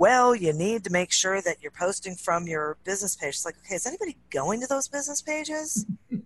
well, 0.00 0.34
you 0.34 0.54
need 0.54 0.82
to 0.82 0.90
make 0.90 1.12
sure 1.12 1.42
that 1.42 1.60
you're 1.60 1.70
posting 1.70 2.16
from 2.16 2.46
your 2.46 2.78
business 2.84 3.14
page. 3.14 3.34
It's 3.34 3.44
like, 3.44 3.56
okay, 3.66 3.74
is 3.74 3.86
anybody 3.86 4.16
going 4.30 4.62
to 4.62 4.66
those 4.66 4.88
business 4.88 5.22
pages? 5.22 5.86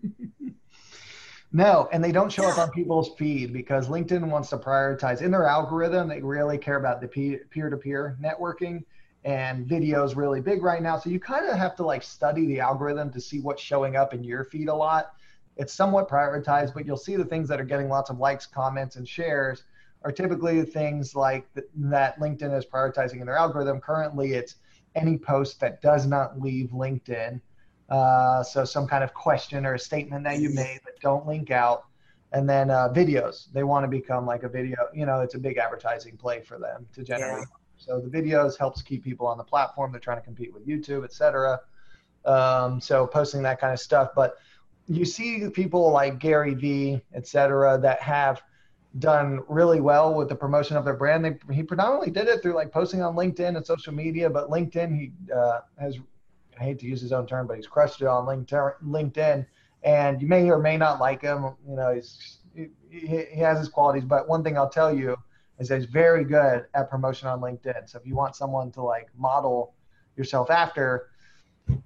No, 1.57 1.89
and 1.93 2.03
they 2.03 2.11
don't 2.11 2.33
show 2.33 2.49
up 2.49 2.59
on 2.59 2.69
people's 2.73 3.11
feed 3.17 3.53
because 3.53 3.87
LinkedIn 3.87 4.29
wants 4.29 4.49
to 4.49 4.57
prioritize 4.57 5.23
in 5.23 5.31
their 5.31 5.47
algorithm. 5.47 6.09
They 6.09 6.21
really 6.21 6.59
care 6.59 6.79
about 6.79 7.01
the 7.01 7.07
peer 7.07 7.71
to 7.71 7.77
peer 7.77 8.19
networking, 8.21 8.83
and 9.25 9.65
video 9.65 10.03
is 10.03 10.17
really 10.17 10.41
big 10.41 10.65
right 10.65 10.83
now. 10.83 10.99
So 10.99 11.11
you 11.11 11.21
kind 11.21 11.49
of 11.49 11.57
have 11.57 11.77
to 11.77 11.85
like 11.85 12.03
study 12.03 12.45
the 12.47 12.59
algorithm 12.59 13.13
to 13.13 13.21
see 13.21 13.39
what's 13.39 13.63
showing 13.63 13.95
up 13.95 14.13
in 14.13 14.25
your 14.25 14.43
feed 14.43 14.67
a 14.67 14.75
lot. 14.75 15.13
It's 15.57 15.73
somewhat 15.73 16.09
prioritized, 16.09 16.75
but 16.75 16.87
you'll 16.87 16.97
see 16.97 17.15
the 17.15 17.25
things 17.25 17.49
that 17.51 17.61
are 17.61 17.65
getting 17.65 17.89
lots 17.89 18.11
of 18.11 18.19
likes, 18.19 18.47
comments, 18.47 18.97
and 18.97 19.09
shares 19.09 19.63
are 20.05 20.13
typically 20.13 20.63
things 20.63 21.17
like 21.17 21.47
that 21.55 22.21
LinkedIn 22.21 22.57
is 22.57 22.65
prioritizing 22.67 23.21
in 23.21 23.27
their 23.27 23.37
algorithm. 23.37 23.81
Currently, 23.81 24.35
it's 24.35 24.57
any 24.95 25.19
post 25.19 25.59
that 25.61 25.83
does 25.83 26.07
not 26.07 26.41
leave 26.41 26.69
LinkedIn 26.71 27.41
uh, 27.89 28.43
so 28.43 28.65
some 28.65 28.87
kind 28.87 29.05
of 29.05 29.13
question 29.13 29.67
or 29.67 29.75
a 29.75 29.79
statement 29.79 30.25
that 30.25 30.39
you 30.39 30.51
made 30.51 30.81
that 30.85 30.99
don't 31.01 31.27
link 31.27 31.51
out. 31.51 31.85
And 32.33 32.49
then 32.49 32.71
uh, 32.71 32.89
videos, 32.93 33.53
they 33.53 33.63
want 33.63 33.85
to 33.85 33.89
become 33.89 34.27
like 34.27 34.43
a 34.43 34.49
video. 34.49 34.77
You 34.93 35.07
know, 35.07 35.21
it's 35.21 35.35
a 35.35 35.39
big 35.39 35.57
advertising 35.57 36.17
play 36.17 36.41
for 36.41 36.59
them 36.59 36.87
to 36.95 37.03
generate. 37.03 37.41
Yeah. 37.41 37.45
So 37.77 38.01
the 38.01 38.09
videos 38.09 38.59
helps 38.59 38.83
keep 38.83 39.05
people 39.05 39.27
on 39.27 39.39
the 39.39 39.45
platform. 39.45 39.93
They're 39.93 40.01
trying 40.01 40.19
to 40.19 40.25
compete 40.25 40.53
with 40.53 40.67
YouTube, 40.67 41.05
et 41.05 41.13
cetera. 41.13 41.61
Um, 42.25 42.81
so 42.81 43.07
posting 43.07 43.43
that 43.43 43.61
kind 43.61 43.73
of 43.73 43.81
stuff. 43.81 44.11
But 44.17 44.37
you 44.89 45.05
see 45.05 45.49
people 45.51 45.91
like 45.91 46.19
Gary 46.19 46.55
Vee, 46.55 47.01
et 47.15 47.27
cetera, 47.27 47.79
that 47.79 48.01
have 48.01 48.43
done 48.99 49.41
really 49.49 49.81
well 49.81 50.15
with 50.15 50.29
the 50.29 50.35
promotion 50.35 50.77
of 50.77 50.85
their 50.85 50.95
brand. 50.95 51.25
They, 51.25 51.55
he 51.55 51.63
predominantly 51.63 52.11
did 52.11 52.29
it 52.29 52.43
through 52.43 52.55
like 52.55 52.71
posting 52.73 53.03
on 53.03 53.15
LinkedIn 53.15 53.57
and 53.57 53.67
social 53.67 53.93
media, 53.93 54.31
but 54.31 54.51
LinkedIn 54.51 54.97
he 54.97 55.13
uh, 55.35 55.61
has 55.79 55.99
I 56.59 56.63
hate 56.63 56.79
to 56.81 56.87
use 56.87 57.01
his 57.01 57.13
own 57.13 57.27
term, 57.27 57.47
but 57.47 57.57
he's 57.57 57.67
crushed 57.67 58.01
it 58.01 58.07
on 58.07 58.27
LinkedIn. 58.27 59.47
And 59.83 60.23
you 60.23 60.29
may 60.29 60.49
or 60.51 60.59
may 60.59 60.77
not 60.77 61.01
like 61.01 61.23
him. 61.23 61.55
You 61.69 61.77
know, 61.77 61.95
he's 61.95 62.39
he, 62.55 62.69
he 62.91 63.41
has 63.41 63.59
his 63.59 63.69
qualities. 63.69 64.05
But 64.05 64.29
one 64.29 64.43
thing 64.43 64.57
I'll 64.57 64.71
tell 64.71 64.95
you 64.95 65.17
is 65.59 65.69
that 65.69 65.81
he's 65.81 65.91
very 65.91 66.25
good 66.25 66.67
at 66.75 66.91
promotion 66.91 67.29
on 67.29 67.41
LinkedIn. 67.41 67.89
So 67.89 67.99
if 67.99 68.07
you 68.07 68.15
want 68.15 68.37
someone 68.37 68.71
to 68.73 68.83
like 68.83 69.09
model 69.17 69.75
yourself 70.17 70.51
after, 70.51 71.11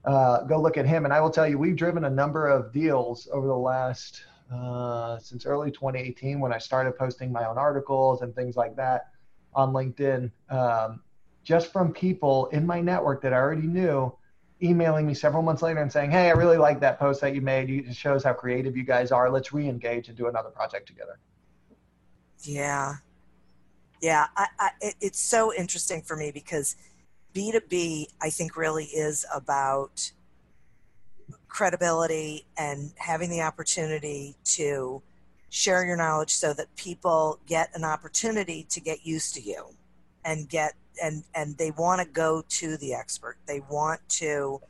uh, 0.05 0.43
go 0.45 0.61
look 0.61 0.77
at 0.77 0.87
him. 0.87 1.05
And 1.05 1.13
I 1.13 1.21
will 1.21 1.31
tell 1.31 1.49
you, 1.49 1.59
we've 1.59 1.77
driven 1.77 2.05
a 2.05 2.11
number 2.11 2.47
of 2.49 2.73
deals 2.73 3.29
over 3.33 3.47
the 3.47 3.57
last 3.57 4.25
uh, 4.53 5.19
since 5.19 5.47
early 5.47 5.71
2018 5.71 6.41
when 6.41 6.53
I 6.53 6.59
started 6.59 6.97
posting 6.97 7.31
my 7.33 7.47
own 7.47 7.59
articles 7.59 8.23
and 8.23 8.35
things 8.35 8.57
like 8.57 8.77
that 8.77 9.11
on 9.55 9.73
LinkedIn, 9.73 10.31
um, 10.51 11.03
just 11.45 11.73
from 11.73 11.93
people 11.93 12.47
in 12.47 12.67
my 12.67 12.81
network 12.81 13.23
that 13.23 13.33
I 13.33 13.37
already 13.37 13.67
knew 13.67 14.15
emailing 14.63 15.07
me 15.07 15.15
several 15.15 15.43
months 15.43 15.63
later 15.63 15.81
and 15.81 15.93
saying, 15.93 16.11
"Hey, 16.11 16.29
I 16.29 16.33
really 16.33 16.57
like 16.57 16.81
that 16.81 16.99
post 16.99 17.21
that 17.21 17.35
you 17.35 17.41
made. 17.41 17.71
It 17.71 17.95
shows 17.95 18.25
how 18.25 18.33
creative 18.33 18.77
you 18.77 18.85
guys 18.85 19.13
are. 19.13 19.31
Let's 19.31 19.53
re-engage 19.53 20.09
and 20.09 20.17
do 20.17 20.27
another 20.27 20.51
project 20.51 20.87
together." 20.89 21.19
Yeah, 22.41 22.95
yeah. 24.03 24.27
I, 24.37 24.47
I, 24.59 24.71
it's 25.01 25.21
so 25.21 25.55
interesting 25.55 26.03
for 26.03 26.17
me 26.17 26.31
because 26.31 26.77
B 27.33 27.53
two 27.53 27.61
B, 27.69 28.09
I 28.21 28.31
think, 28.31 28.57
really 28.57 28.87
is 28.87 29.25
about 29.35 30.13
credibility 31.49 32.45
and 32.57 32.93
having 32.97 33.31
the 33.31 33.43
opportunity 33.43 34.37
to 34.45 35.03
share 35.51 35.85
your 35.85 35.97
knowledge 35.97 36.35
so 36.35 36.53
that 36.53 36.75
people 36.77 37.39
get 37.47 37.71
an 37.75 37.85
opportunity 37.85 38.67
to 38.69 38.81
get 38.81 39.07
used 39.07 39.35
to 39.35 39.41
you 39.41 39.65
and 40.25 40.49
get 40.49 40.75
and 41.03 41.25
and 41.35 41.57
they 41.59 41.71
want 41.71 42.01
to 42.01 42.07
go 42.07 42.43
to 42.49 42.77
the 42.77 42.95
expert. 42.95 43.37
They 43.47 43.61
want 43.71 44.01
to 44.11 44.61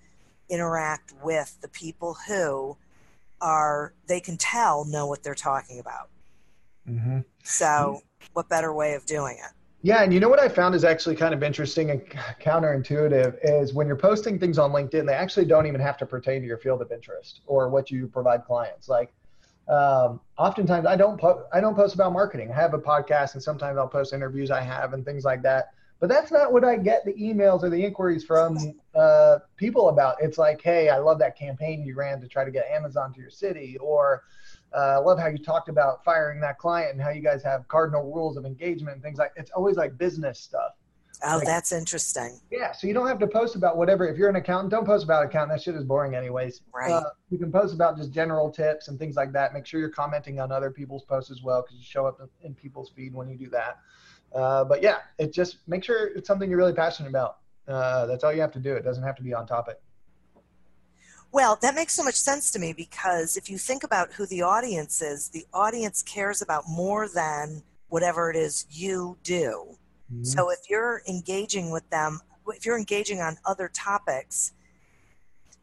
interact 0.49 1.12
with 1.23 1.57
the 1.61 1.69
people 1.69 2.17
who 2.27 2.77
are 3.41 3.93
they 4.07 4.21
can 4.21 4.37
tell 4.37 4.85
know 4.85 5.07
what 5.07 5.23
they're 5.23 5.35
talking 5.35 5.79
about. 5.81 6.09
Mm-hmm. 6.88 7.21
So, 7.43 8.03
what 8.33 8.49
better 8.49 8.73
way 8.73 8.95
of 8.95 9.07
doing 9.07 9.37
it? 9.38 9.53
Yeah, 9.88 10.03
and 10.03 10.12
you 10.12 10.20
know 10.20 10.29
what 10.29 10.38
I 10.38 10.51
found 10.51 10.74
is 10.74 10.85
actually 10.85 11.16
kind 11.16 11.33
of 11.33 11.42
interesting 11.42 11.90
and 11.90 12.03
counterintuitive 12.42 13.38
is 13.42 13.72
when 13.72 13.87
you're 13.87 13.96
posting 13.96 14.38
things 14.38 14.59
on 14.59 14.70
LinkedIn, 14.70 15.07
they 15.07 15.14
actually 15.14 15.46
don't 15.46 15.64
even 15.64 15.81
have 15.81 15.96
to 15.96 16.05
pertain 16.05 16.42
to 16.42 16.46
your 16.46 16.59
field 16.59 16.83
of 16.83 16.92
interest 16.92 17.40
or 17.46 17.70
what 17.70 17.90
you 17.90 18.07
provide 18.07 18.44
clients. 18.44 18.90
Like 18.90 19.14
um, 19.66 20.20
oftentimes 20.37 20.85
I 20.85 20.94
don't 20.94 21.18
po- 21.18 21.46
I 21.55 21.62
don't 21.62 21.74
post 21.74 21.94
about 21.94 22.12
marketing. 22.12 22.51
I 22.53 22.55
have 22.57 22.74
a 22.74 22.79
podcast, 22.79 23.33
and 23.33 23.42
sometimes 23.42 23.79
I'll 23.79 23.88
post 23.88 24.12
interviews 24.12 24.51
I 24.51 24.61
have 24.61 24.92
and 24.92 25.07
things 25.07 25.24
like 25.24 25.40
that. 25.44 25.70
But 26.01 26.11
that's 26.11 26.31
not 26.31 26.53
what 26.53 26.66
I 26.66 26.77
get 26.77 27.07
the 27.07 27.14
emails 27.14 27.62
or 27.62 27.70
the 27.70 27.83
inquiries 27.83 28.24
from 28.24 28.59
uh, 28.94 29.38
people 29.57 29.88
about. 29.88 30.16
It's 30.20 30.37
like, 30.37 30.61
hey, 30.61 30.90
I 30.90 30.98
love 30.98 31.18
that 31.20 31.35
campaign 31.35 31.83
you 31.83 31.94
ran 31.94 32.20
to 32.20 32.29
try 32.29 32.44
to 32.44 32.51
get 32.51 32.66
Amazon 32.66 33.14
to 33.14 33.20
your 33.20 33.31
city, 33.31 33.79
or 33.79 34.24
I 34.77 34.97
love 34.97 35.19
how 35.19 35.29
you 35.29 35.39
talked 35.39 35.69
about 35.69 36.05
firing 36.05 36.41
that 36.41 36.59
client 36.59 36.93
and 36.93 37.01
how 37.03 37.11
you 37.11 37.23
guys 37.23 37.43
have 37.43 37.67
cardinal 37.69 38.13
rules 38.13 38.37
of 38.37 38.45
engagement 38.45 38.95
and 38.95 39.03
things 39.03 39.19
like. 39.19 39.33
It's 39.37 39.51
always 39.51 39.77
like 39.77 39.97
business 39.99 40.39
stuff. 40.41 40.73
Oh, 41.25 41.39
Like- 41.39 41.47
that's 41.47 41.73
interesting. 41.73 42.39
Yeah, 42.51 42.71
so 42.73 42.87
you 42.87 42.95
don't 42.95 43.09
have 43.09 43.19
to 43.19 43.27
post 43.27 43.57
about 43.57 43.77
whatever. 43.77 44.07
If 44.07 44.17
you're 44.17 44.29
an 44.29 44.37
accountant, 44.37 44.71
don't 44.71 44.85
post 44.87 45.03
about 45.05 45.25
accountant. 45.25 45.59
That 45.59 45.63
shit 45.63 45.75
is 45.75 45.83
boring, 45.85 46.15
anyways. 46.15 46.61
Right. 46.73 46.93
Uh, 46.93 47.11
you 47.31 47.39
can 47.39 47.51
post 47.51 47.75
about 47.75 47.97
just 47.97 48.13
general 48.13 48.51
tips 48.53 48.87
and 48.87 48.99
things 49.01 49.17
like 49.17 49.33
that. 49.33 49.53
Make 49.53 49.67
sure 49.67 49.81
you're 49.81 49.89
commenting 49.91 50.39
on 50.39 50.53
other 50.53 50.71
people's 50.71 51.03
posts 51.05 51.31
as 51.33 51.43
well, 51.43 51.63
because 51.63 51.77
you 51.77 51.85
show 51.85 52.07
up 52.07 52.21
in, 52.21 52.29
in 52.47 52.55
people's 52.55 52.91
feed 52.91 53.15
when 53.15 53.29
you 53.29 53.37
do 53.37 53.49
that. 53.51 53.79
Uh, 54.33 54.63
but 54.65 54.81
yeah, 54.83 54.99
it 55.19 55.33
just 55.33 55.59
make 55.67 55.83
sure 55.83 56.09
it's 56.15 56.29
something 56.29 56.49
you're 56.49 56.59
really 56.59 56.73
passionate 56.75 57.09
about. 57.09 57.39
Uh, 57.67 58.07
that's 58.07 58.23
all 58.23 58.33
you 58.33 58.41
have 58.41 58.53
to 58.53 58.61
do. 58.61 58.75
It 58.75 58.83
doesn't 58.85 59.03
have 59.03 59.17
to 59.17 59.23
be 59.23 59.35
on 59.35 59.47
topic. 59.47 59.81
Well, 61.31 61.59
that 61.61 61.75
makes 61.75 61.95
so 61.95 62.03
much 62.03 62.14
sense 62.14 62.51
to 62.53 62.59
me 62.59 62.73
because 62.73 63.37
if 63.37 63.51
you 63.51 63.59
think 63.59 63.85
about 63.85 64.12
who 64.12 64.27
the 64.27 64.43
audience 64.43 65.03
is, 65.03 65.29
the 65.29 65.47
audience 65.53 66.03
cares 66.03 66.41
about 66.41 66.64
more 66.69 67.09
than 67.09 67.62
whatever 67.88 68.31
it 68.31 68.37
is 68.37 68.67
you 68.71 69.19
do. 69.23 69.77
So 70.23 70.51
if 70.51 70.59
you're 70.69 71.03
engaging 71.09 71.71
with 71.71 71.88
them, 71.91 72.21
if 72.49 72.67
you're 72.67 72.79
engaging 72.79 73.21
on 73.21 73.38
other 73.45 73.69
topics, 73.69 74.53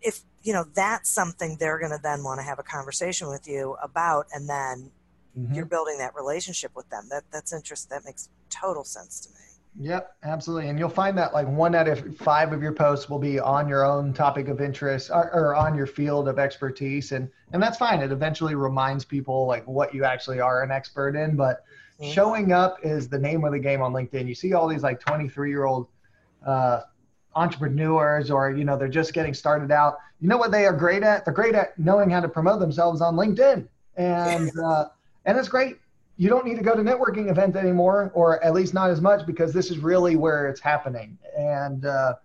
if 0.02 0.22
you 0.44 0.54
know 0.54 0.64
that's 0.76 1.10
something 1.10 1.58
they're 1.58 1.80
going 1.80 1.92
to 1.92 2.00
then 2.02 2.24
want 2.24 2.40
to 2.40 2.44
have 2.44 2.60
a 2.60 2.64
conversation 2.64 3.28
with 3.28 3.48
you 3.48 3.76
about, 3.82 4.28
and 4.34 4.48
then 4.48 4.92
Mhm. 5.38 5.56
you're 5.56 5.66
building 5.66 5.98
that 5.98 6.16
relationship 6.16 6.76
with 6.76 6.90
them. 6.90 7.10
That 7.10 7.24
that's 7.32 7.52
interesting. 7.54 7.90
That 7.90 8.06
makes 8.06 8.30
total 8.50 8.84
sense 8.84 9.20
to 9.22 9.30
me. 9.32 9.55
Yep, 9.78 10.16
absolutely. 10.24 10.70
And 10.70 10.80
you'll 10.80 10.90
find 10.90 11.18
that 11.18 11.34
like 11.34 11.48
one 11.48 11.76
out 11.76 11.88
of 11.88 12.18
five 12.18 12.54
of 12.54 12.62
your 12.62 12.72
posts 12.72 13.10
will 13.10 13.20
be 13.20 13.40
on 13.40 13.68
your 13.68 13.86
own 13.86 14.14
topic 14.14 14.48
of 14.48 14.62
interest 14.62 15.12
or, 15.12 15.30
or 15.34 15.56
on 15.56 15.76
your 15.76 15.88
field 15.88 16.30
of 16.30 16.40
expertise. 16.40 17.12
And, 17.12 17.30
and 17.52 17.62
that's 17.62 17.78
fine. 17.78 18.00
It 18.00 18.12
eventually 18.12 18.56
reminds 18.56 19.04
people 19.04 19.48
like 19.48 19.68
what 19.68 19.94
you 19.94 20.06
actually 20.06 20.40
are 20.40 20.64
an 20.64 20.72
expert 20.72 21.16
in. 21.16 21.36
But 21.36 21.64
Mhm. 22.00 22.12
showing 22.12 22.52
up 22.52 22.78
is 22.84 23.08
the 23.08 23.18
name 23.18 23.46
of 23.46 23.54
the 23.54 23.60
game 23.60 23.82
on 23.82 23.94
LinkedIn. 23.94 24.28
You 24.28 24.36
see 24.36 24.54
all 24.54 24.68
these 24.68 24.84
like 24.84 25.00
23 25.00 25.50
year 25.50 25.64
old 25.64 25.88
uh, 26.46 26.82
entrepreneurs 27.36 28.30
or, 28.32 28.52
you 28.52 28.66
know, 28.66 28.78
they're 28.78 28.88
just 28.88 29.14
getting 29.14 29.34
started 29.34 29.72
out. 29.72 29.98
You 30.20 30.28
know 30.28 30.38
what 30.38 30.52
they 30.52 30.66
are 30.66 30.74
great 30.74 31.04
at? 31.04 31.26
They're 31.26 31.34
great 31.34 31.56
at 31.56 31.78
knowing 31.78 32.10
how 32.10 32.20
to 32.20 32.30
promote 32.30 32.60
themselves 32.60 33.02
on 33.02 33.16
LinkedIn. 33.16 33.68
And, 33.98 34.52
uh, 34.64 34.86
and 35.26 35.38
it's 35.38 35.48
great 35.50 35.78
you 36.18 36.30
don't 36.30 36.46
need 36.46 36.56
to 36.56 36.64
go 36.64 36.76
to 36.76 36.82
networking 36.82 37.30
events 37.30 37.58
anymore, 37.58 38.12
or 38.14 38.44
at 38.44 38.54
least 38.54 38.74
not 38.74 38.90
as 38.90 39.02
much, 39.02 39.26
because 39.26 39.52
this 39.54 39.70
is 39.70 39.80
really 39.80 40.16
where 40.16 40.48
it's 40.48 40.62
happening. 40.62 41.18
And 41.38 41.86
uh, 41.86 42.16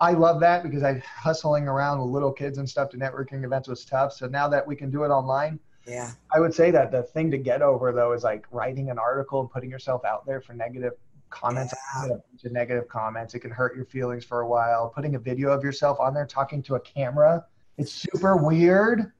I 0.00 0.12
love 0.12 0.40
that 0.40 0.62
because 0.62 0.82
I 0.82 0.98
hustling 1.06 1.68
around 1.68 2.00
with 2.00 2.10
little 2.10 2.32
kids 2.32 2.58
and 2.58 2.68
stuff 2.68 2.90
to 2.90 2.96
networking 2.96 3.44
events 3.44 3.68
was 3.68 3.84
tough. 3.84 4.12
So 4.12 4.26
now 4.26 4.48
that 4.48 4.66
we 4.66 4.74
can 4.74 4.90
do 4.90 5.04
it 5.04 5.08
online, 5.08 5.60
Yeah. 5.86 6.10
I 6.34 6.40
would 6.40 6.54
say 6.54 6.70
that 6.72 6.90
the 6.90 7.02
thing 7.02 7.30
to 7.30 7.38
get 7.38 7.62
over 7.62 7.92
though 7.92 8.12
is 8.12 8.24
like 8.24 8.46
writing 8.50 8.90
an 8.90 8.98
article 8.98 9.40
and 9.40 9.50
putting 9.50 9.70
yourself 9.70 10.04
out 10.04 10.26
there 10.26 10.40
for 10.40 10.54
negative 10.54 10.94
comments. 11.28 11.72
I 11.94 12.08
get 12.08 12.16
a 12.16 12.22
bunch 12.30 12.44
of 12.44 12.52
negative 12.52 12.88
comments. 12.88 13.34
It 13.34 13.40
can 13.40 13.50
hurt 13.50 13.76
your 13.76 13.84
feelings 13.84 14.24
for 14.24 14.40
a 14.40 14.48
while. 14.48 14.88
Putting 14.88 15.14
a 15.14 15.18
video 15.18 15.50
of 15.50 15.62
yourself 15.62 16.00
on 16.00 16.14
there 16.14 16.26
talking 16.26 16.62
to 16.64 16.74
a 16.74 16.80
camera, 16.80 17.44
it's 17.78 17.92
super 17.92 18.36
weird. 18.36 19.12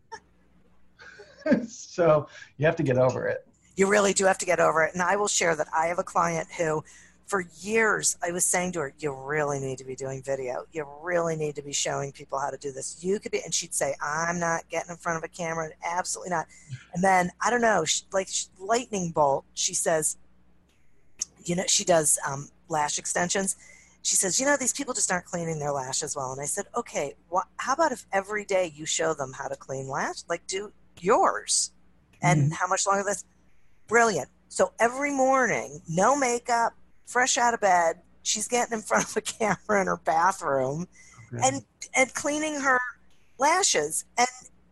so 1.68 2.26
you 2.56 2.66
have 2.66 2.76
to 2.76 2.82
get 2.82 2.98
over 2.98 3.26
it. 3.26 3.46
You 3.80 3.86
really 3.86 4.12
do 4.12 4.26
have 4.26 4.36
to 4.36 4.44
get 4.44 4.60
over 4.60 4.84
it. 4.84 4.92
And 4.92 5.02
I 5.02 5.16
will 5.16 5.26
share 5.26 5.56
that 5.56 5.66
I 5.74 5.86
have 5.86 5.98
a 5.98 6.02
client 6.02 6.48
who, 6.58 6.84
for 7.26 7.46
years, 7.62 8.18
I 8.22 8.30
was 8.30 8.44
saying 8.44 8.72
to 8.72 8.80
her, 8.80 8.92
You 8.98 9.10
really 9.10 9.58
need 9.58 9.78
to 9.78 9.84
be 9.84 9.96
doing 9.96 10.22
video. 10.22 10.66
You 10.70 10.86
really 11.00 11.34
need 11.34 11.54
to 11.54 11.62
be 11.62 11.72
showing 11.72 12.12
people 12.12 12.38
how 12.38 12.50
to 12.50 12.58
do 12.58 12.72
this. 12.72 13.02
You 13.02 13.18
could 13.18 13.32
be, 13.32 13.40
and 13.42 13.54
she'd 13.54 13.72
say, 13.72 13.94
I'm 14.02 14.38
not 14.38 14.68
getting 14.68 14.90
in 14.90 14.98
front 14.98 15.16
of 15.16 15.24
a 15.24 15.28
camera. 15.28 15.70
Absolutely 15.82 16.28
not. 16.28 16.46
And 16.92 17.02
then, 17.02 17.30
I 17.40 17.48
don't 17.48 17.62
know, 17.62 17.86
she, 17.86 18.02
like 18.12 18.28
lightning 18.58 19.12
bolt, 19.12 19.46
she 19.54 19.72
says, 19.72 20.18
You 21.46 21.56
know, 21.56 21.64
she 21.66 21.82
does 21.82 22.18
um, 22.28 22.50
lash 22.68 22.98
extensions. 22.98 23.56
She 24.02 24.14
says, 24.14 24.38
You 24.38 24.44
know, 24.44 24.58
these 24.58 24.74
people 24.74 24.92
just 24.92 25.10
aren't 25.10 25.24
cleaning 25.24 25.58
their 25.58 25.72
lashes 25.72 26.14
well. 26.14 26.32
And 26.32 26.40
I 26.42 26.44
said, 26.44 26.66
Okay, 26.76 27.14
wh- 27.34 27.48
how 27.56 27.72
about 27.72 27.92
if 27.92 28.04
every 28.12 28.44
day 28.44 28.74
you 28.74 28.84
show 28.84 29.14
them 29.14 29.32
how 29.32 29.48
to 29.48 29.56
clean 29.56 29.88
lash? 29.88 30.16
Like, 30.28 30.46
do 30.46 30.70
yours. 30.98 31.72
And 32.22 32.52
how 32.52 32.66
much 32.66 32.86
longer 32.86 33.02
this? 33.02 33.24
Brilliant. 33.90 34.28
So 34.48 34.72
every 34.80 35.10
morning, 35.10 35.82
no 35.88 36.16
makeup, 36.16 36.72
fresh 37.06 37.36
out 37.36 37.54
of 37.54 37.60
bed, 37.60 38.00
she's 38.22 38.48
getting 38.48 38.72
in 38.78 38.82
front 38.90 39.04
of 39.04 39.16
a 39.16 39.20
camera 39.20 39.80
in 39.80 39.86
her 39.86 39.98
bathroom 39.98 40.88
and 41.44 41.64
and 41.96 42.12
cleaning 42.14 42.60
her 42.60 42.80
lashes. 43.38 44.04
And 44.16 44.28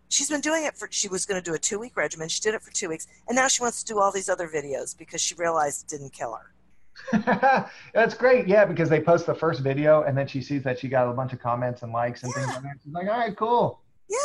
she's 0.08 0.28
been 0.28 0.40
doing 0.40 0.64
it 0.64 0.76
for 0.76 0.88
she 0.90 1.08
was 1.08 1.26
going 1.26 1.40
to 1.40 1.50
do 1.50 1.54
a 1.54 1.58
2 1.58 1.78
week 1.78 1.96
regimen. 1.96 2.28
She 2.28 2.40
did 2.40 2.54
it 2.54 2.62
for 2.62 2.72
2 2.72 2.88
weeks. 2.88 3.06
And 3.28 3.36
now 3.36 3.48
she 3.48 3.62
wants 3.62 3.82
to 3.82 3.92
do 3.92 4.00
all 4.00 4.10
these 4.10 4.28
other 4.28 4.48
videos 4.48 4.96
because 4.96 5.20
she 5.20 5.34
realized 5.34 5.84
it 5.84 5.88
didn't 5.88 6.12
kill 6.12 6.34
her. 6.34 7.70
That's 7.94 8.14
great. 8.14 8.48
Yeah, 8.48 8.64
because 8.64 8.88
they 8.88 9.00
post 9.00 9.26
the 9.26 9.34
first 9.34 9.60
video 9.60 10.02
and 10.02 10.16
then 10.16 10.26
she 10.26 10.40
sees 10.42 10.62
that 10.64 10.78
she 10.78 10.88
got 10.88 11.08
a 11.08 11.12
bunch 11.12 11.32
of 11.32 11.40
comments 11.40 11.82
and 11.82 11.92
likes 11.92 12.22
and 12.22 12.32
things 12.34 12.46
like 12.48 12.62
that. 12.62 12.76
She's 12.82 12.92
like, 12.92 13.08
all 13.08 13.18
right, 13.18 13.36
cool. 13.36 13.80
Yeah. 14.08 14.18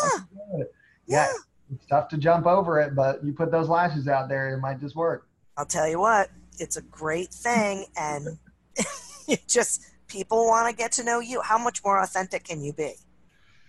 Yeah. 0.58 0.64
Yeah. 1.06 1.32
It's 1.74 1.86
tough 1.86 2.08
to 2.10 2.18
jump 2.18 2.46
over 2.46 2.80
it, 2.80 2.96
but 2.96 3.24
you 3.24 3.34
put 3.34 3.52
those 3.52 3.70
lashes 3.70 4.08
out 4.08 4.30
there, 4.30 4.54
it 4.54 4.60
might 4.60 4.80
just 4.80 4.96
work. 4.96 5.28
I'll 5.58 5.66
tell 5.66 5.88
you 5.88 6.00
what, 6.00 6.30
it's 6.60 6.78
a 6.78 6.82
great 6.82 7.30
thing 7.30 7.86
and 7.98 8.38
it 9.28 9.48
just 9.48 9.86
people 10.08 10.46
want 10.48 10.70
to 10.70 10.76
get 10.76 10.92
to 10.94 11.04
know 11.04 11.20
you. 11.20 11.42
How 11.42 11.58
much 11.58 11.84
more 11.84 12.02
authentic 12.02 12.44
can 12.44 12.64
you 12.64 12.74
be? 12.74 12.94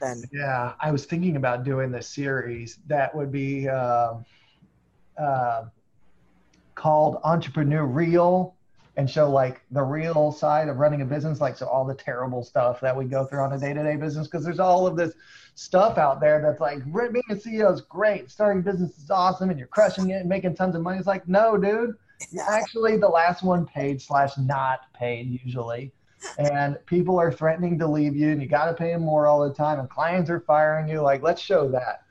Than 0.00 0.24
Yeah, 0.32 0.72
I 0.80 0.90
was 0.90 1.06
thinking 1.06 1.36
about 1.36 1.64
doing 1.64 1.92
this 1.92 2.08
series 2.08 2.78
that 2.88 3.14
would 3.14 3.30
be 3.30 3.68
uh, 3.68 4.14
uh, 5.18 5.64
called 6.74 7.18
Entrepreneur 7.22 7.84
Real 7.84 8.56
and 8.96 9.10
show 9.10 9.30
like 9.30 9.62
the 9.70 9.82
real 9.82 10.30
side 10.30 10.68
of 10.68 10.78
running 10.78 11.02
a 11.02 11.04
business, 11.04 11.40
like 11.40 11.56
so 11.56 11.66
all 11.66 11.84
the 11.84 11.94
terrible 11.94 12.44
stuff 12.44 12.80
that 12.80 12.96
we 12.96 13.04
go 13.04 13.24
through 13.24 13.40
on 13.40 13.52
a 13.52 13.58
day-to-day 13.58 13.96
business, 13.96 14.26
because 14.26 14.44
there's 14.44 14.60
all 14.60 14.86
of 14.86 14.96
this 14.96 15.14
stuff 15.56 15.98
out 15.98 16.20
there 16.20 16.40
that's 16.40 16.60
like 16.60 16.84
being 16.84 17.24
a 17.30 17.34
CEO 17.34 17.72
is 17.72 17.80
great, 17.80 18.30
starting 18.30 18.62
business 18.62 18.96
is 18.98 19.10
awesome, 19.10 19.50
and 19.50 19.58
you're 19.58 19.68
crushing 19.68 20.10
it 20.10 20.20
and 20.20 20.28
making 20.28 20.54
tons 20.54 20.76
of 20.76 20.82
money. 20.82 20.98
It's 20.98 21.06
like 21.06 21.26
no, 21.28 21.56
dude, 21.56 21.96
you're 22.30 22.48
actually 22.48 22.96
the 22.96 23.08
last 23.08 23.42
one 23.42 23.66
paid 23.66 24.00
slash 24.00 24.36
not 24.38 24.92
paid 24.94 25.40
usually. 25.44 25.92
And 26.38 26.78
people 26.86 27.20
are 27.20 27.30
threatening 27.30 27.78
to 27.78 27.86
leave 27.86 28.16
you 28.16 28.30
and 28.30 28.40
you 28.40 28.48
got 28.48 28.66
to 28.66 28.74
pay 28.74 28.92
them 28.92 29.02
more 29.02 29.26
all 29.26 29.46
the 29.46 29.54
time 29.54 29.78
and 29.78 29.90
clients 29.90 30.30
are 30.30 30.40
firing 30.40 30.88
you. 30.88 31.00
Like 31.00 31.22
let's 31.22 31.40
show 31.40 31.68
that. 31.70 32.02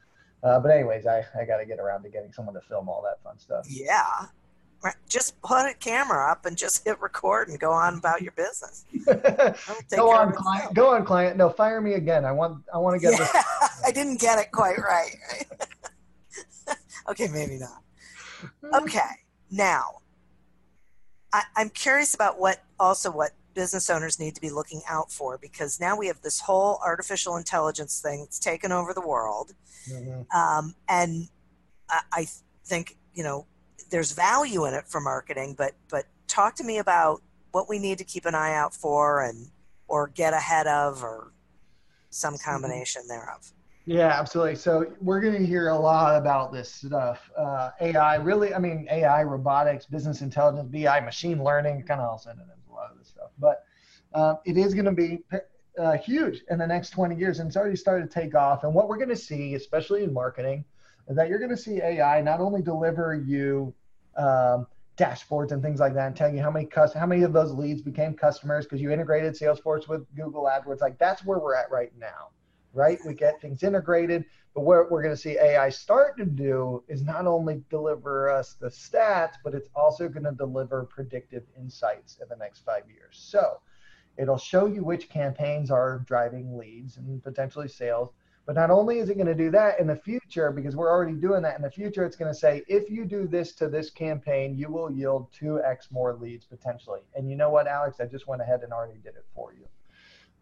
Uh, 0.44 0.60
but 0.60 0.72
anyways 0.72 1.08
i, 1.08 1.24
I 1.40 1.46
got 1.46 1.58
to 1.58 1.66
get 1.66 1.80
around 1.80 2.04
to 2.04 2.10
getting 2.10 2.32
someone 2.32 2.54
to 2.56 2.62
film 2.62 2.90
all 2.90 3.02
that 3.04 3.24
fun 3.24 3.40
stuff. 3.40 3.66
Yeah. 3.70 4.28
Just 5.08 5.42
put 5.42 5.66
a 5.66 5.74
camera 5.74 6.32
up 6.32 6.46
and 6.46 6.58
just 6.58 6.84
hit 6.86 7.00
record 7.00 7.48
and 7.50 7.60
go 7.60 7.72
on 7.72 7.98
about 7.98 8.22
your 8.22 8.34
business. 8.34 8.86
Go 9.96 10.12
on 10.12 10.34
client 10.34 10.74
go 10.74 10.90
on 10.90 11.06
client 11.06 11.38
no 11.38 11.50
fire 11.50 11.82
me 11.82 11.94
again 11.94 12.26
i 12.26 12.32
want 12.32 12.64
i 12.74 12.78
want 12.78 12.96
to 12.96 13.00
get 13.00 13.12
Yeah, 13.12 13.26
this 13.34 13.44
I 13.86 13.92
didn't 13.92 14.20
get 14.20 14.40
it 14.40 14.52
quite 14.52 14.78
right. 14.78 15.16
okay, 17.10 17.28
maybe 17.28 17.60
not. 17.60 18.82
Okay, 18.82 19.00
now 19.52 20.00
I, 21.34 21.44
I'm 21.56 21.70
curious 21.70 22.14
about 22.14 22.40
what 22.40 22.64
also 22.80 23.12
what 23.12 23.32
business 23.54 23.90
owners 23.90 24.20
need 24.20 24.36
to 24.36 24.42
be 24.42 24.50
looking 24.50 24.82
out 24.90 25.12
for 25.12 25.38
because 25.38 25.80
now 25.80 25.96
we 25.98 26.08
have 26.08 26.22
this 26.22 26.40
whole 26.40 26.80
artificial 26.84 27.36
intelligence 27.38 28.02
thing 28.02 28.22
that's 28.22 28.40
taken 28.40 28.72
over 28.72 28.94
the 28.94 29.06
world. 29.06 29.54
Mhm. 29.90 30.26
um, 30.34 30.76
and 30.88 31.28
I, 31.90 32.02
I 32.14 32.28
think 32.66 32.98
you 33.14 33.24
know 33.24 33.46
there's 33.90 34.12
value 34.12 34.66
in 34.66 34.74
it 34.74 34.88
for 34.88 35.00
marketing 35.00 35.56
but 35.58 35.74
but 35.90 36.06
talk 36.28 36.56
to 36.56 36.64
me 36.64 36.78
about 36.80 37.22
what 37.52 37.70
we 37.70 37.80
need 37.80 37.98
to 37.98 38.04
keep 38.04 38.26
an 38.26 38.36
eye 38.36 38.54
out 38.54 38.74
for 38.74 39.24
and 39.24 39.50
or 39.88 40.08
get 40.08 40.34
ahead 40.34 40.68
of 40.68 41.04
or 41.04 41.32
some 42.10 42.38
combination 42.38 43.02
thereof 43.08 43.52
Yeah, 43.86 44.08
absolutely. 44.08 44.56
So 44.56 44.94
we're 45.02 45.20
going 45.20 45.38
to 45.38 45.46
hear 45.46 45.68
a 45.70 45.78
lot 45.78 46.16
about 46.16 46.54
this 46.54 46.72
stuff. 46.72 47.30
Uh, 47.38 47.72
AI, 47.82 48.16
really, 48.16 48.54
I 48.54 48.60
mean, 48.60 48.88
AI, 48.90 49.24
robotics, 49.24 49.86
business 49.86 50.22
intelligence, 50.22 50.70
BI, 50.72 51.00
machine 51.02 51.44
learning, 51.44 51.84
kind 51.84 52.00
of 52.00 52.10
all 52.10 52.18
synonyms, 52.18 52.64
a 52.70 52.74
lot 52.74 52.92
of 52.92 52.98
this 52.98 53.10
stuff. 53.10 53.32
But 53.40 53.66
uh, 54.14 54.36
it 54.46 54.58
is 54.58 54.74
going 54.74 54.86
to 54.86 54.92
be 54.94 55.20
uh, 55.78 55.98
huge 55.98 56.44
in 56.50 56.60
the 56.60 56.68
next 56.68 56.92
20 56.92 57.16
years, 57.16 57.40
and 57.40 57.48
it's 57.48 57.58
already 57.58 57.76
started 57.76 58.10
to 58.10 58.20
take 58.22 58.36
off. 58.36 58.64
And 58.64 58.74
what 58.74 58.88
we're 58.88 58.98
going 58.98 59.10
to 59.10 59.16
see, 59.16 59.56
especially 59.56 60.04
in 60.04 60.14
marketing, 60.14 60.64
that 61.10 61.30
you're 61.30 61.40
going 61.40 61.52
to 61.52 61.58
see 61.58 61.82
AI 61.82 62.22
not 62.22 62.40
only 62.40 62.62
deliver 62.62 63.16
you 63.16 63.74
um, 64.18 64.68
dashboards 64.98 65.52
and 65.52 65.62
things 65.62 65.80
like 65.80 65.94
that, 65.94 66.08
and 66.08 66.16
tell 66.16 66.34
you 66.34 66.42
how 66.42 66.52
many 66.52 66.68
how 66.74 67.06
many 67.06 67.24
of 67.24 67.34
those 67.34 67.52
leads 67.52 67.82
became 67.82 68.14
customers 68.14 68.66
because 68.66 68.82
you 68.82 68.92
integrated 68.92 69.34
Salesforce 69.34 69.88
with 69.88 70.06
Google 70.16 70.44
AdWords. 70.44 70.82
Like 70.82 70.98
that's 70.98 71.26
where 71.26 71.40
we're 71.40 71.56
at 71.56 71.72
right 71.72 71.92
now 72.00 72.30
right? 72.74 73.00
We 73.06 73.14
get 73.14 73.40
things 73.40 73.64
integrated. 73.64 74.26
But 74.54 74.62
what 74.62 74.92
we're 74.92 75.02
going 75.02 75.16
to 75.16 75.22
see 75.22 75.38
AI 75.38 75.70
start 75.70 76.18
to 76.18 76.26
do 76.26 76.84
is 76.88 77.04
not 77.04 77.26
only 77.26 77.64
deliver 77.70 78.30
us 78.30 78.56
the 78.60 78.68
stats, 78.68 79.34
but 79.44 79.54
it's 79.54 79.70
also 79.76 80.10
going 80.10 80.26
to 80.26 80.32
deliver 80.32 80.84
predictive 80.84 81.44
insights 81.58 82.20
in 82.22 82.28
the 82.30 82.36
next 82.36 82.66
five 82.66 82.84
years. 82.88 83.12
So 83.12 83.62
it'll 84.18 84.38
show 84.38 84.66
you 84.66 84.84
which 84.84 85.10
campaigns 85.10 85.72
are 85.72 86.04
driving 86.06 86.58
leads 86.58 86.98
and 86.98 87.24
potentially 87.24 87.68
sales. 87.68 88.10
But 88.46 88.56
not 88.56 88.70
only 88.70 89.00
is 89.00 89.10
it 89.10 89.16
going 89.16 89.28
to 89.28 89.36
do 89.36 89.50
that 89.52 89.80
in 89.80 89.88
the 89.88 89.96
future, 89.96 90.52
because 90.52 90.76
we're 90.76 90.92
already 90.92 91.14
doing 91.14 91.42
that 91.44 91.56
in 91.56 91.62
the 91.62 91.72
future, 91.72 92.04
it's 92.04 92.18
going 92.18 92.32
to 92.32 92.38
say, 92.38 92.62
if 92.68 92.90
you 92.90 93.06
do 93.06 93.26
this 93.26 93.54
to 93.54 93.70
this 93.70 93.90
campaign, 93.90 94.58
you 94.58 94.70
will 94.70 94.92
yield 94.92 95.32
2x 95.32 95.92
more 95.92 96.14
leads 96.16 96.46
potentially. 96.46 97.00
And 97.16 97.30
you 97.30 97.38
know 97.38 97.50
what, 97.50 97.68
Alex? 97.68 98.02
I 98.02 98.06
just 98.06 98.28
went 98.28 98.42
ahead 98.42 98.62
and 98.62 98.74
already 98.74 99.00
did 99.00 99.16
it 99.16 99.26
for 99.34 99.54
you. 99.54 99.66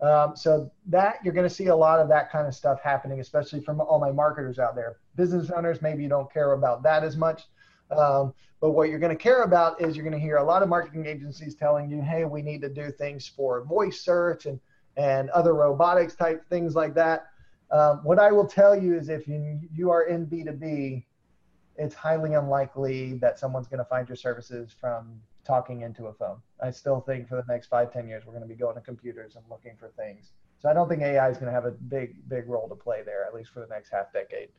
Um, 0.02 0.36
so 0.36 0.72
that 0.88 1.18
you're 1.24 1.34
going 1.34 1.48
to 1.48 1.54
see 1.54 1.68
a 1.68 1.76
lot 1.76 2.00
of 2.00 2.10
that 2.10 2.32
kind 2.32 2.48
of 2.48 2.56
stuff 2.56 2.82
happening, 2.82 3.20
especially 3.20 3.62
from 3.62 3.80
all 3.80 4.00
my 4.00 4.12
marketers 4.12 4.58
out 4.58 4.76
there. 4.76 4.98
Business 5.16 5.52
owners, 5.52 5.80
maybe 5.84 6.02
you 6.02 6.10
don't 6.10 6.32
care 6.34 6.54
about 6.54 6.82
that 6.84 7.04
as 7.04 7.16
much. 7.16 7.44
Um, 7.92 8.34
but 8.62 8.72
what 8.72 8.90
you're 8.90 9.00
going 9.00 9.16
to 9.16 9.22
care 9.22 9.44
about 9.44 9.80
is 9.80 9.96
you're 9.96 10.04
going 10.04 10.20
to 10.20 10.20
hear 10.20 10.38
a 10.38 10.44
lot 10.44 10.64
of 10.64 10.70
marketing 10.70 11.06
agencies 11.06 11.54
telling 11.54 11.90
you, 11.90 12.02
hey, 12.02 12.26
we 12.26 12.42
need 12.42 12.62
to 12.62 12.70
do 12.70 12.92
things 12.92 13.28
for 13.28 13.64
voice 13.64 14.02
search 14.02 14.48
and, 14.48 14.60
and 14.98 15.30
other 15.32 15.54
robotics 15.54 16.16
type 16.16 16.48
things 16.50 16.74
like 16.74 16.96
that. 16.96 17.28
Um, 17.72 18.02
what 18.04 18.20
I 18.20 18.32
will 18.32 18.46
tell 18.46 18.78
you 18.78 18.98
is 18.98 19.10
if 19.10 19.28
you, 19.28 19.60
you 19.74 19.90
are 19.90 20.04
in 20.04 20.28
B2B, 20.28 21.06
it's 21.78 21.96
highly 21.96 22.34
unlikely 22.34 23.14
that 23.16 23.40
someone's 23.40 23.68
going 23.68 23.80
to 23.80 23.86
find 23.86 24.08
your 24.08 24.18
services 24.18 24.72
from 24.80 25.22
talking 25.46 25.82
into 25.82 26.08
a 26.08 26.14
phone. 26.14 26.38
I 26.62 26.70
still 26.72 27.02
think 27.02 27.28
for 27.28 27.36
the 27.36 27.46
next 27.48 27.68
five, 27.68 27.92
ten 27.92 28.08
years, 28.08 28.26
we're 28.26 28.34
going 28.34 28.48
to 28.48 28.48
be 28.48 28.56
going 28.56 28.76
to 28.76 28.82
computers 28.82 29.36
and 29.36 29.44
looking 29.50 29.76
for 29.80 29.90
things. 29.98 30.34
So 30.60 30.70
I 30.70 30.74
don't 30.74 30.88
think 30.88 31.02
AI 31.02 31.30
is 31.30 31.38
going 31.38 31.48
to 31.48 31.54
have 31.54 31.66
a 31.66 31.72
big, 31.72 32.28
big 32.30 32.48
role 32.48 32.70
to 32.70 32.76
play 32.76 33.02
there, 33.04 33.26
at 33.26 33.34
least 33.34 33.50
for 33.50 33.62
the 33.62 33.68
next 33.68 33.90
half 33.90 34.14
decade. 34.14 34.50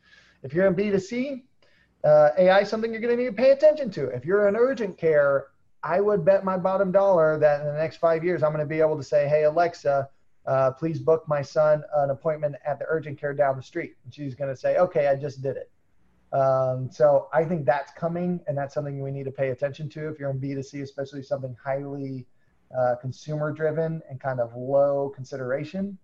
If 0.43 0.53
you're 0.53 0.67
in 0.67 0.75
B2C, 0.75 1.43
uh, 2.03 2.31
AI 2.37 2.61
is 2.61 2.69
something 2.69 2.91
you're 2.91 3.01
going 3.01 3.17
to 3.17 3.23
need 3.23 3.29
to 3.29 3.37
pay 3.37 3.51
attention 3.51 3.91
to. 3.93 4.09
If 4.09 4.25
you're 4.25 4.49
in 4.49 4.57
urgent 4.57 4.99
care, 4.99 5.49
I 5.85 6.01
would 6.01 6.25
bet 6.25 6.45
my 6.45 6.57
bottom 6.57 6.91
dollar 6.91 7.39
that 7.39 7.61
in 7.61 7.67
the 7.67 7.75
next 7.75 7.99
five 7.99 8.25
years, 8.25 8.43
I'm 8.43 8.51
going 8.51 8.65
to 8.65 8.69
be 8.69 8.81
able 8.81 8.97
to 8.97 9.05
say, 9.05 9.29
hey, 9.29 9.45
Alexa, 9.45 10.09
uh, 10.47 10.73
please 10.73 10.99
book 10.99 11.25
my 11.29 11.43
son 11.43 11.83
an 11.97 12.11
appointment 12.11 12.57
at 12.67 12.79
the 12.79 12.85
urgent 12.89 13.19
care 13.19 13.33
down 13.35 13.57
the 13.57 13.63
street. 13.63 13.95
And 14.05 14.13
she's 14.13 14.35
going 14.35 14.51
to 14.51 14.57
say, 14.57 14.77
okay, 14.79 15.09
I 15.09 15.17
just 15.17 15.43
did 15.43 15.57
it. 15.57 15.71
Um, 16.33 16.91
so 16.91 17.29
I 17.33 17.45
think 17.45 17.67
that's 17.67 17.93
coming, 17.93 18.41
and 18.47 18.57
that's 18.57 18.75
something 18.75 19.03
we 19.03 19.11
need 19.11 19.25
to 19.25 19.31
pay 19.31 19.51
attention 19.51 19.89
to 19.91 20.09
if 20.09 20.19
you're 20.19 20.31
in 20.31 20.41
B2C, 20.41 20.83
especially 20.83 21.23
something 21.23 21.55
highly 21.63 22.27
uh, 22.77 22.97
consumer 23.01 23.53
driven 23.53 24.01
and 24.09 24.19
kind 24.19 24.41
of 24.41 24.55
low 24.57 25.13
consideration. 25.15 25.99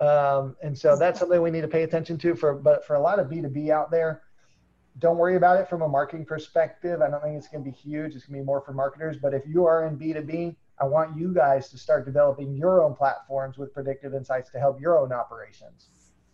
Um, 0.00 0.56
and 0.62 0.76
so 0.76 0.96
that's 0.96 1.20
something 1.20 1.40
we 1.40 1.50
need 1.50 1.62
to 1.62 1.68
pay 1.68 1.82
attention 1.82 2.18
to. 2.18 2.34
For 2.34 2.54
but 2.54 2.86
for 2.86 2.96
a 2.96 3.00
lot 3.00 3.18
of 3.18 3.28
B2B 3.28 3.70
out 3.70 3.90
there, 3.90 4.22
don't 4.98 5.18
worry 5.18 5.36
about 5.36 5.60
it 5.60 5.68
from 5.68 5.82
a 5.82 5.88
marketing 5.88 6.24
perspective. 6.24 7.02
I 7.02 7.10
don't 7.10 7.22
think 7.22 7.36
it's 7.36 7.48
going 7.48 7.64
to 7.64 7.70
be 7.70 7.76
huge. 7.76 8.14
It's 8.14 8.24
going 8.24 8.38
to 8.38 8.42
be 8.42 8.46
more 8.46 8.62
for 8.62 8.72
marketers. 8.72 9.16
But 9.20 9.34
if 9.34 9.42
you 9.46 9.66
are 9.66 9.86
in 9.86 9.98
B2B, 9.98 10.56
I 10.78 10.84
want 10.84 11.16
you 11.16 11.32
guys 11.32 11.70
to 11.70 11.78
start 11.78 12.04
developing 12.04 12.54
your 12.54 12.82
own 12.82 12.94
platforms 12.94 13.56
with 13.56 13.72
predictive 13.72 14.14
insights 14.14 14.50
to 14.50 14.58
help 14.58 14.80
your 14.80 14.98
own 14.98 15.12
operations. 15.12 15.88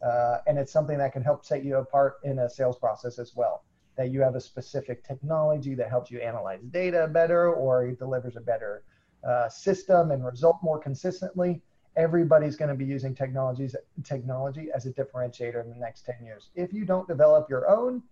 Uh, 0.05 0.39
and 0.47 0.59
it's 0.59 0.73
something 0.73 0.99
that 0.99 1.13
can 1.13 1.23
help 1.23 1.45
set 1.45 1.65
you 1.65 1.77
apart 1.77 2.17
in 2.25 2.41
a 2.41 2.51
sales 2.51 2.77
process 2.77 3.19
as 3.19 3.37
well. 3.37 3.65
That 3.97 4.11
you 4.11 4.21
have 4.21 4.35
a 4.35 4.41
specific 4.41 5.05
technology 5.05 5.75
that 5.77 5.89
helps 5.89 6.11
you 6.11 6.19
analyze 6.19 6.61
data 6.71 7.09
better 7.13 7.53
or 7.53 7.87
it 7.87 7.99
delivers 7.99 8.37
a 8.37 8.41
better 8.41 8.83
uh, 9.23 9.49
system 9.49 10.11
and 10.11 10.25
result 10.25 10.59
more 10.63 10.79
consistently. 10.79 11.63
Everybody's 11.97 12.57
going 12.57 12.71
to 12.71 12.75
be 12.75 12.87
using 12.87 13.15
technologies 13.15 13.77
technology 14.03 14.71
as 14.75 14.87
a 14.87 14.93
differentiator 14.93 15.63
in 15.63 15.71
the 15.71 15.77
next 15.77 16.05
10 16.05 16.17
years. 16.25 16.51
If 16.57 16.73
you 16.73 16.85
don't 16.85 17.07
develop 17.07 17.49
your 17.49 17.69
own, 17.69 18.03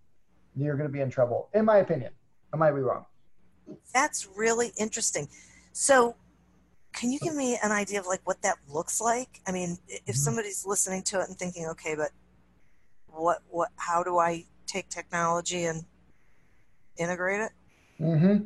you're 0.54 0.76
going 0.76 0.88
to 0.88 0.92
be 0.92 1.00
in 1.00 1.10
trouble, 1.10 1.48
in 1.54 1.64
my 1.64 1.78
opinion. 1.78 2.12
I 2.52 2.56
might 2.56 2.72
be 2.72 2.80
wrong. 2.80 3.06
That's 3.94 4.28
really 4.36 4.72
interesting. 4.78 5.28
So 5.80 6.14
can 6.92 7.10
you 7.10 7.18
give 7.20 7.34
me 7.34 7.58
an 7.62 7.72
idea 7.72 8.00
of 8.00 8.06
like 8.06 8.20
what 8.24 8.42
that 8.42 8.58
looks 8.68 9.00
like? 9.00 9.40
I 9.46 9.50
mean, 9.50 9.78
if 9.88 10.00
mm-hmm. 10.02 10.12
somebody's 10.12 10.66
listening 10.66 11.02
to 11.04 11.20
it 11.20 11.28
and 11.28 11.38
thinking, 11.38 11.68
okay, 11.68 11.94
but 11.94 12.10
what 13.06 13.38
what 13.48 13.70
how 13.76 14.02
do 14.02 14.18
I 14.18 14.44
take 14.66 14.90
technology 14.90 15.64
and 15.64 15.82
integrate 16.98 17.40
it? 17.40 17.52
Mm-hmm. 17.98 18.44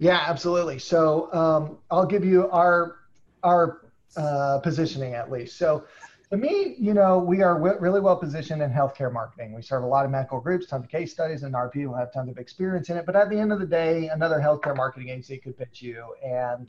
Yeah, 0.00 0.24
absolutely. 0.26 0.80
So 0.80 1.32
um, 1.32 1.78
I'll 1.92 2.06
give 2.06 2.24
you 2.24 2.50
our 2.50 2.96
our 3.44 3.82
uh, 4.16 4.58
positioning 4.58 5.14
at 5.14 5.30
least. 5.30 5.56
So 5.56 5.84
to 6.30 6.36
me, 6.36 6.74
you 6.78 6.94
know, 6.94 7.18
we 7.18 7.42
are 7.42 7.54
w- 7.54 7.78
really 7.78 8.00
well 8.00 8.16
positioned 8.16 8.62
in 8.62 8.70
healthcare 8.70 9.12
marketing. 9.12 9.54
We 9.54 9.62
serve 9.62 9.84
a 9.84 9.86
lot 9.86 10.04
of 10.04 10.10
medical 10.10 10.40
groups, 10.40 10.66
tons 10.66 10.84
of 10.84 10.90
case 10.90 11.12
studies, 11.12 11.42
and 11.42 11.54
our 11.54 11.68
people 11.68 11.94
have 11.94 12.12
tons 12.12 12.30
of 12.30 12.38
experience 12.38 12.88
in 12.90 12.96
it. 12.96 13.06
But 13.06 13.16
at 13.16 13.30
the 13.30 13.38
end 13.38 13.52
of 13.52 13.60
the 13.60 13.66
day, 13.66 14.08
another 14.08 14.38
healthcare 14.38 14.76
marketing 14.76 15.10
agency 15.10 15.38
could 15.38 15.56
pitch 15.56 15.82
you 15.82 16.14
and 16.24 16.68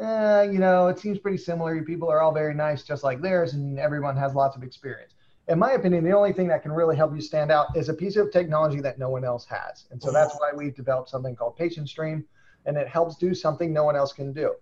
eh, 0.00 0.42
you 0.44 0.58
know, 0.58 0.88
it 0.88 0.98
seems 0.98 1.18
pretty 1.18 1.38
similar. 1.38 1.82
People 1.82 2.10
are 2.10 2.20
all 2.20 2.32
very 2.32 2.54
nice, 2.54 2.82
just 2.82 3.04
like 3.04 3.20
theirs, 3.20 3.54
and 3.54 3.78
everyone 3.78 4.16
has 4.16 4.34
lots 4.34 4.56
of 4.56 4.62
experience. 4.62 5.14
In 5.48 5.58
my 5.58 5.72
opinion, 5.72 6.04
the 6.04 6.12
only 6.12 6.32
thing 6.32 6.46
that 6.48 6.62
can 6.62 6.72
really 6.72 6.96
help 6.96 7.14
you 7.14 7.20
stand 7.20 7.50
out 7.50 7.76
is 7.76 7.88
a 7.88 7.94
piece 7.94 8.16
of 8.16 8.30
technology 8.30 8.80
that 8.80 8.98
no 8.98 9.10
one 9.10 9.24
else 9.24 9.44
has. 9.46 9.86
And 9.90 10.00
so 10.00 10.12
that's 10.12 10.34
why 10.38 10.52
we've 10.54 10.74
developed 10.74 11.10
something 11.10 11.34
called 11.34 11.56
Patient 11.56 11.88
Stream, 11.88 12.24
and 12.64 12.76
it 12.76 12.86
helps 12.86 13.16
do 13.16 13.34
something 13.34 13.72
no 13.72 13.84
one 13.84 13.96
else 13.96 14.12
can 14.12 14.32
do. 14.32 14.54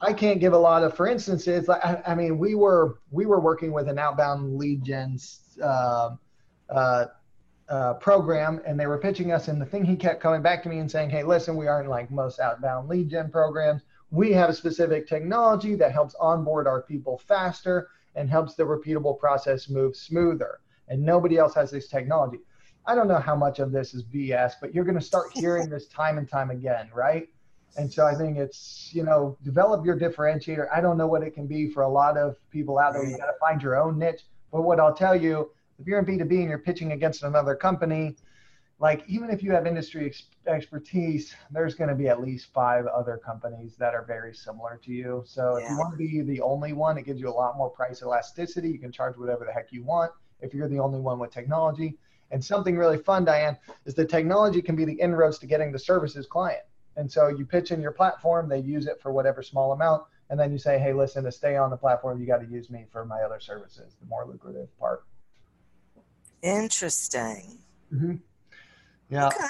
I 0.00 0.12
can't 0.12 0.40
give 0.40 0.54
a 0.54 0.58
lot 0.58 0.82
of, 0.82 0.96
for 0.96 1.06
instance, 1.06 1.46
it's 1.46 1.68
like 1.68 1.84
I, 1.84 2.02
I 2.06 2.14
mean, 2.14 2.38
we 2.38 2.54
were 2.54 2.98
we 3.10 3.26
were 3.26 3.40
working 3.40 3.72
with 3.72 3.88
an 3.88 3.98
outbound 3.98 4.56
lead 4.56 4.82
gen 4.82 5.18
uh, 5.62 6.16
uh, 6.68 7.06
uh, 7.68 7.94
program, 7.94 8.60
and 8.66 8.80
they 8.80 8.86
were 8.86 8.98
pitching 8.98 9.32
us, 9.32 9.48
and 9.48 9.60
the 9.60 9.66
thing 9.66 9.84
he 9.84 9.96
kept 9.96 10.20
coming 10.20 10.42
back 10.42 10.62
to 10.62 10.68
me 10.68 10.78
and 10.78 10.90
saying, 10.90 11.10
"Hey, 11.10 11.22
listen, 11.22 11.56
we 11.56 11.66
aren't 11.66 11.88
like 11.88 12.10
most 12.10 12.40
outbound 12.40 12.88
lead 12.88 13.10
gen 13.10 13.30
programs 13.30 13.82
we 14.10 14.32
have 14.32 14.50
a 14.50 14.54
specific 14.54 15.06
technology 15.06 15.74
that 15.76 15.92
helps 15.92 16.14
onboard 16.16 16.66
our 16.66 16.82
people 16.82 17.18
faster 17.18 17.88
and 18.16 18.28
helps 18.28 18.54
the 18.54 18.62
repeatable 18.62 19.18
process 19.18 19.68
move 19.68 19.94
smoother. 19.94 20.60
And 20.88 21.02
nobody 21.02 21.38
else 21.38 21.54
has 21.54 21.70
this 21.70 21.88
technology. 21.88 22.38
I 22.86 22.96
don't 22.96 23.06
know 23.06 23.20
how 23.20 23.36
much 23.36 23.60
of 23.60 23.70
this 23.70 23.94
is 23.94 24.02
BS, 24.02 24.54
but 24.60 24.74
you're 24.74 24.84
going 24.84 24.98
to 24.98 25.04
start 25.04 25.30
hearing 25.34 25.68
this 25.68 25.86
time 25.86 26.18
and 26.18 26.28
time 26.28 26.50
again, 26.50 26.90
right? 26.92 27.28
And 27.76 27.92
so 27.92 28.06
I 28.06 28.14
think 28.14 28.36
it's, 28.36 28.90
you 28.92 29.04
know, 29.04 29.36
develop 29.44 29.84
your 29.84 29.98
differentiator. 29.98 30.66
I 30.74 30.80
don't 30.80 30.98
know 30.98 31.06
what 31.06 31.22
it 31.22 31.34
can 31.34 31.46
be 31.46 31.70
for 31.70 31.82
a 31.82 31.88
lot 31.88 32.16
of 32.16 32.36
people 32.50 32.78
out 32.78 32.94
there. 32.94 33.04
You 33.04 33.16
got 33.16 33.26
to 33.26 33.38
find 33.40 33.62
your 33.62 33.80
own 33.80 33.98
niche. 33.98 34.22
But 34.52 34.62
what 34.62 34.80
I'll 34.80 34.94
tell 34.94 35.14
you, 35.14 35.50
if 35.78 35.86
you're 35.86 35.98
in 35.98 36.04
B2B 36.04 36.40
and 36.40 36.48
you're 36.48 36.58
pitching 36.58 36.92
against 36.92 37.22
another 37.22 37.54
company, 37.54 38.16
like 38.80 39.04
even 39.06 39.30
if 39.30 39.42
you 39.42 39.52
have 39.52 39.66
industry 39.66 40.06
ex- 40.06 40.24
expertise 40.46 41.34
there's 41.50 41.74
going 41.74 41.88
to 41.88 41.94
be 41.94 42.08
at 42.08 42.20
least 42.20 42.48
five 42.52 42.86
other 42.86 43.20
companies 43.24 43.76
that 43.76 43.94
are 43.94 44.04
very 44.04 44.34
similar 44.34 44.80
to 44.82 44.90
you 44.90 45.22
so 45.26 45.58
yeah. 45.58 45.64
if 45.64 45.70
you 45.70 45.76
want 45.76 45.92
to 45.92 45.98
be 45.98 46.22
the 46.22 46.40
only 46.40 46.72
one 46.72 46.98
it 46.98 47.04
gives 47.04 47.20
you 47.20 47.28
a 47.28 47.30
lot 47.30 47.56
more 47.56 47.70
price 47.70 48.02
elasticity 48.02 48.68
you 48.68 48.78
can 48.78 48.90
charge 48.90 49.16
whatever 49.16 49.44
the 49.44 49.52
heck 49.52 49.70
you 49.70 49.84
want 49.84 50.10
if 50.40 50.52
you're 50.52 50.68
the 50.68 50.78
only 50.78 50.98
one 50.98 51.18
with 51.18 51.30
technology 51.30 51.96
and 52.32 52.44
something 52.44 52.76
really 52.76 52.98
fun 52.98 53.24
diane 53.24 53.56
is 53.84 53.94
the 53.94 54.04
technology 54.04 54.60
can 54.60 54.74
be 54.74 54.84
the 54.84 54.94
inroads 54.94 55.38
to 55.38 55.46
getting 55.46 55.70
the 55.70 55.78
services 55.78 56.26
client 56.26 56.62
and 56.96 57.10
so 57.10 57.28
you 57.28 57.44
pitch 57.44 57.70
in 57.70 57.80
your 57.80 57.92
platform 57.92 58.48
they 58.48 58.58
use 58.58 58.86
it 58.86 59.00
for 59.00 59.12
whatever 59.12 59.42
small 59.42 59.72
amount 59.72 60.02
and 60.30 60.38
then 60.38 60.52
you 60.52 60.58
say 60.58 60.78
hey 60.78 60.92
listen 60.92 61.24
to 61.24 61.32
stay 61.32 61.56
on 61.56 61.70
the 61.70 61.76
platform 61.76 62.20
you 62.20 62.26
got 62.26 62.38
to 62.38 62.46
use 62.46 62.70
me 62.70 62.84
for 62.90 63.04
my 63.04 63.20
other 63.22 63.40
services 63.40 63.96
the 64.00 64.06
more 64.06 64.26
lucrative 64.26 64.68
part 64.78 65.04
interesting 66.42 67.58
mm-hmm. 67.92 68.14
Yeah. 69.10 69.26
Okay. 69.26 69.46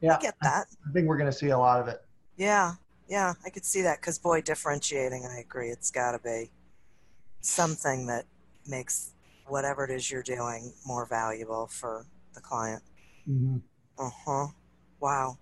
Yeah. 0.00 0.16
I 0.16 0.20
get 0.20 0.34
that. 0.42 0.66
I 0.88 0.92
think 0.92 1.06
we're 1.06 1.18
going 1.18 1.30
to 1.30 1.36
see 1.36 1.50
a 1.50 1.58
lot 1.58 1.80
of 1.80 1.88
it. 1.88 2.02
Yeah. 2.36 2.74
Yeah. 3.08 3.34
I 3.44 3.50
could 3.50 3.64
see 3.64 3.82
that 3.82 4.00
because, 4.00 4.18
boy, 4.18 4.40
differentiating, 4.40 5.28
I 5.30 5.40
agree. 5.40 5.68
It's 5.68 5.90
got 5.90 6.12
to 6.12 6.18
be 6.18 6.50
something 7.40 8.06
that 8.06 8.24
makes 8.66 9.12
whatever 9.46 9.84
it 9.84 9.90
is 9.90 10.10
you're 10.10 10.22
doing 10.22 10.72
more 10.86 11.06
valuable 11.06 11.66
for 11.66 12.06
the 12.34 12.40
client. 12.40 12.82
Mm-hmm. 13.28 13.58
Uh 13.98 14.10
huh. 14.24 14.46
Wow. 15.00 15.38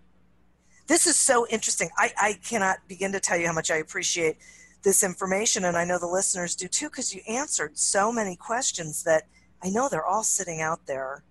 This 0.91 1.07
is 1.07 1.17
so 1.17 1.47
interesting. 1.47 1.89
I, 1.97 2.13
I 2.21 2.33
cannot 2.33 2.79
begin 2.89 3.13
to 3.13 3.21
tell 3.21 3.39
you 3.39 3.47
how 3.47 3.53
much 3.53 3.71
I 3.71 3.77
appreciate 3.77 4.39
this 4.83 5.05
information, 5.05 5.67
and 5.67 5.77
I 5.77 5.85
know 5.85 6.01
the 6.01 6.09
listeners 6.09 6.57
do 6.57 6.67
too, 6.67 6.87
because 6.91 7.15
you 7.15 7.21
answered 7.29 7.79
so 7.79 8.11
many 8.11 8.35
questions 8.35 9.05
that 9.05 9.29
I 9.63 9.71
know 9.71 9.89
they're 9.89 10.05
all 10.05 10.25
sitting 10.25 10.61
out 10.61 10.87
there 10.87 11.23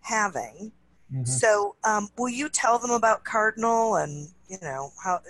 having. 0.00 0.72
Mm-hmm. 1.12 1.26
So, 1.26 1.76
um, 1.84 2.08
will 2.18 2.28
you 2.28 2.48
tell 2.48 2.80
them 2.80 2.90
about 2.90 3.22
Cardinal 3.22 3.94
and 3.96 4.30
you 4.48 4.56
know 4.60 4.90
how 5.04 5.20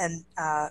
and 0.00 0.24
uh, 0.38 0.68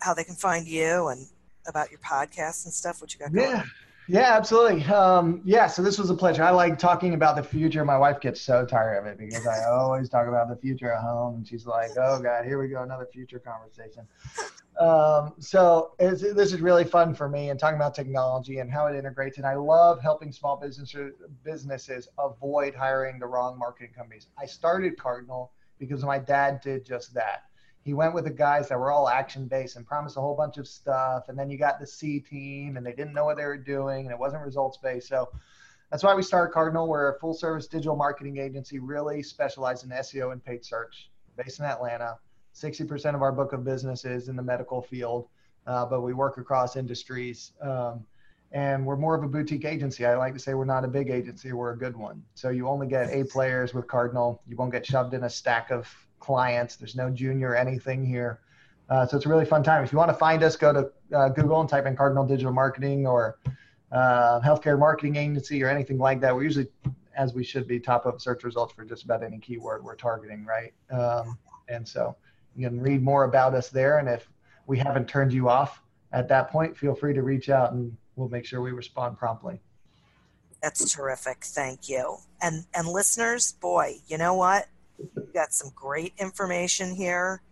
how 0.00 0.14
they 0.14 0.22
can 0.22 0.36
find 0.36 0.68
you 0.68 1.08
and 1.08 1.26
about 1.66 1.90
your 1.90 1.98
podcast 1.98 2.66
and 2.66 2.72
stuff? 2.72 3.00
What 3.00 3.12
you 3.12 3.18
got? 3.18 3.32
Going? 3.32 3.50
Yeah, 3.50 3.64
yeah, 4.08 4.34
absolutely. 4.36 4.84
Um, 4.84 5.40
yeah, 5.44 5.66
so 5.66 5.82
this 5.82 5.98
was 5.98 6.10
a 6.10 6.14
pleasure. 6.14 6.42
I 6.42 6.50
like 6.50 6.78
talking 6.78 7.14
about 7.14 7.36
the 7.36 7.42
future. 7.42 7.84
My 7.84 7.96
wife 7.96 8.20
gets 8.20 8.40
so 8.40 8.66
tired 8.66 8.98
of 8.98 9.06
it 9.06 9.18
because 9.18 9.46
I 9.46 9.64
always 9.64 10.08
talk 10.08 10.28
about 10.28 10.48
the 10.48 10.56
future 10.56 10.92
at 10.92 11.00
home, 11.00 11.36
and 11.36 11.46
she's 11.46 11.66
like, 11.66 11.90
"Oh 11.96 12.20
God, 12.20 12.44
here 12.44 12.60
we 12.60 12.68
go, 12.68 12.82
another 12.82 13.06
future 13.06 13.38
conversation." 13.38 14.06
Um, 14.80 15.34
so 15.38 15.92
this 15.98 16.52
is 16.52 16.60
really 16.60 16.84
fun 16.84 17.14
for 17.14 17.28
me 17.28 17.50
and 17.50 17.60
talking 17.60 17.76
about 17.76 17.94
technology 17.94 18.58
and 18.58 18.70
how 18.70 18.86
it 18.86 18.96
integrates. 18.96 19.38
And 19.38 19.46
I 19.46 19.54
love 19.54 20.00
helping 20.02 20.32
small 20.32 20.56
businesses 20.56 21.14
businesses 21.44 22.08
avoid 22.18 22.74
hiring 22.74 23.18
the 23.18 23.26
wrong 23.26 23.58
marketing 23.58 23.92
companies. 23.96 24.26
I 24.38 24.46
started 24.46 24.98
Cardinal 24.98 25.52
because 25.78 26.04
my 26.04 26.18
dad 26.18 26.60
did 26.60 26.84
just 26.84 27.14
that. 27.14 27.44
He 27.84 27.92
went 27.92 28.14
with 28.14 28.24
the 28.24 28.30
guys 28.30 28.70
that 28.70 28.78
were 28.78 28.90
all 28.90 29.08
action 29.08 29.46
based 29.46 29.76
and 29.76 29.86
promised 29.86 30.16
a 30.16 30.20
whole 30.20 30.34
bunch 30.34 30.56
of 30.56 30.66
stuff. 30.66 31.28
And 31.28 31.38
then 31.38 31.50
you 31.50 31.58
got 31.58 31.78
the 31.78 31.86
C 31.86 32.18
team 32.18 32.78
and 32.78 32.84
they 32.84 32.92
didn't 32.92 33.12
know 33.12 33.26
what 33.26 33.36
they 33.36 33.44
were 33.44 33.58
doing 33.58 34.06
and 34.06 34.10
it 34.10 34.18
wasn't 34.18 34.42
results 34.42 34.78
based. 34.78 35.08
So 35.08 35.28
that's 35.90 36.02
why 36.02 36.14
we 36.14 36.22
started 36.22 36.52
Cardinal. 36.52 36.88
We're 36.88 37.14
a 37.14 37.18
full 37.20 37.34
service 37.34 37.66
digital 37.66 37.94
marketing 37.94 38.38
agency, 38.38 38.78
really 38.78 39.22
specialized 39.22 39.84
in 39.84 39.90
SEO 39.90 40.32
and 40.32 40.42
paid 40.42 40.64
search, 40.64 41.10
based 41.36 41.60
in 41.60 41.66
Atlanta. 41.66 42.16
60% 42.54 43.14
of 43.14 43.20
our 43.20 43.32
book 43.32 43.52
of 43.52 43.64
business 43.64 44.04
is 44.06 44.28
in 44.28 44.36
the 44.36 44.42
medical 44.42 44.80
field, 44.80 45.28
uh, 45.66 45.84
but 45.84 46.00
we 46.00 46.14
work 46.14 46.38
across 46.38 46.76
industries. 46.76 47.52
Um, 47.60 48.04
and 48.52 48.86
we're 48.86 48.96
more 48.96 49.14
of 49.14 49.24
a 49.24 49.28
boutique 49.28 49.64
agency. 49.64 50.06
I 50.06 50.16
like 50.16 50.32
to 50.32 50.38
say 50.38 50.54
we're 50.54 50.64
not 50.64 50.84
a 50.84 50.88
big 50.88 51.10
agency, 51.10 51.52
we're 51.52 51.72
a 51.72 51.78
good 51.78 51.96
one. 51.96 52.22
So 52.34 52.48
you 52.48 52.68
only 52.68 52.86
get 52.86 53.10
A 53.12 53.24
players 53.24 53.74
with 53.74 53.86
Cardinal. 53.88 54.40
You 54.48 54.56
won't 54.56 54.72
get 54.72 54.86
shoved 54.86 55.12
in 55.12 55.24
a 55.24 55.30
stack 55.30 55.70
of 55.70 55.92
clients. 56.24 56.76
There's 56.76 56.96
no 56.96 57.10
junior 57.10 57.54
anything 57.54 58.04
here. 58.04 58.40
Uh, 58.88 59.06
so 59.06 59.16
it's 59.16 59.26
a 59.26 59.28
really 59.28 59.44
fun 59.44 59.62
time. 59.62 59.84
If 59.84 59.92
you 59.92 59.98
want 59.98 60.10
to 60.10 60.16
find 60.16 60.42
us, 60.42 60.56
go 60.56 60.72
to 60.72 61.16
uh, 61.16 61.28
Google 61.28 61.60
and 61.60 61.68
type 61.68 61.86
in 61.86 61.96
Cardinal 61.96 62.26
Digital 62.26 62.52
Marketing 62.52 63.06
or 63.06 63.38
uh, 63.92 64.40
Healthcare 64.40 64.78
Marketing 64.78 65.16
Agency 65.16 65.62
or 65.62 65.68
anything 65.68 65.98
like 65.98 66.20
that. 66.20 66.34
We're 66.34 66.44
usually, 66.44 66.68
as 67.16 67.34
we 67.34 67.44
should 67.44 67.66
be, 67.66 67.78
top 67.78 68.06
of 68.06 68.20
search 68.20 68.42
results 68.42 68.72
for 68.74 68.84
just 68.84 69.04
about 69.04 69.22
any 69.22 69.38
keyword 69.38 69.84
we're 69.84 69.96
targeting, 69.96 70.44
right? 70.44 70.72
Um, 70.90 71.38
and 71.68 71.86
so 71.86 72.16
you 72.56 72.68
can 72.68 72.80
read 72.80 73.02
more 73.02 73.24
about 73.24 73.54
us 73.54 73.68
there. 73.68 73.98
And 73.98 74.08
if 74.08 74.28
we 74.66 74.78
haven't 74.78 75.08
turned 75.08 75.32
you 75.32 75.48
off 75.48 75.82
at 76.12 76.28
that 76.28 76.50
point, 76.50 76.76
feel 76.76 76.94
free 76.94 77.14
to 77.14 77.22
reach 77.22 77.48
out 77.48 77.72
and 77.72 77.96
we'll 78.16 78.28
make 78.28 78.46
sure 78.46 78.60
we 78.60 78.72
respond 78.72 79.18
promptly. 79.18 79.60
That's 80.62 80.94
terrific. 80.94 81.44
Thank 81.44 81.90
you. 81.90 82.16
And 82.40 82.64
and 82.72 82.88
listeners, 82.88 83.52
boy, 83.52 83.96
you 84.06 84.16
know 84.16 84.34
what? 84.34 84.66
Got 85.34 85.52
some 85.52 85.72
great 85.74 86.14
information 86.18 86.94
here. 86.94 87.42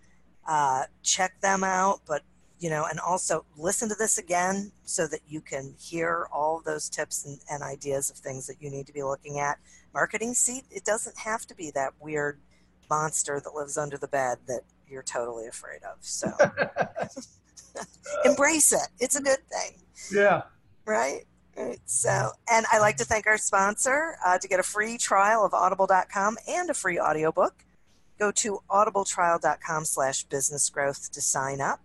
Uh, 0.48 0.84
check 1.02 1.40
them 1.40 1.62
out, 1.64 2.00
but 2.06 2.22
you 2.58 2.70
know, 2.70 2.86
and 2.88 3.00
also 3.00 3.44
listen 3.56 3.88
to 3.88 3.96
this 3.96 4.18
again 4.18 4.70
so 4.84 5.08
that 5.08 5.20
you 5.26 5.40
can 5.40 5.74
hear 5.80 6.28
all 6.32 6.62
those 6.64 6.88
tips 6.88 7.26
and, 7.26 7.40
and 7.50 7.60
ideas 7.60 8.08
of 8.08 8.16
things 8.16 8.46
that 8.46 8.56
you 8.60 8.70
need 8.70 8.86
to 8.86 8.92
be 8.92 9.02
looking 9.02 9.40
at. 9.40 9.58
Marketing 9.92 10.32
seat, 10.32 10.62
it 10.70 10.84
doesn't 10.84 11.18
have 11.18 11.44
to 11.46 11.56
be 11.56 11.72
that 11.72 11.92
weird 12.00 12.38
monster 12.88 13.40
that 13.42 13.52
lives 13.54 13.76
under 13.76 13.98
the 13.98 14.06
bed 14.06 14.38
that 14.46 14.60
you're 14.86 15.02
totally 15.02 15.48
afraid 15.48 15.80
of. 15.82 15.96
So 16.00 16.30
embrace 18.24 18.72
it. 18.72 18.88
It's 19.00 19.16
a 19.16 19.22
good 19.22 19.40
thing. 19.48 19.78
Yeah. 20.12 20.42
Right? 20.84 21.24
Right. 21.56 21.80
So, 21.84 22.30
and 22.50 22.64
I 22.72 22.78
like 22.78 22.96
to 22.98 23.04
thank 23.04 23.26
our 23.26 23.38
sponsor 23.38 24.16
uh, 24.24 24.38
to 24.38 24.48
get 24.48 24.60
a 24.60 24.62
free 24.62 24.96
trial 24.96 25.44
of 25.44 25.52
audible.com 25.52 26.38
and 26.48 26.70
a 26.70 26.74
free 26.74 26.98
audiobook. 26.98 27.64
Go 28.22 28.30
to 28.30 28.60
audibletrial.com 28.70 29.84
slash 29.84 30.22
business 30.22 30.70
growth 30.70 31.10
to 31.10 31.20
sign 31.20 31.60
up. 31.60 31.80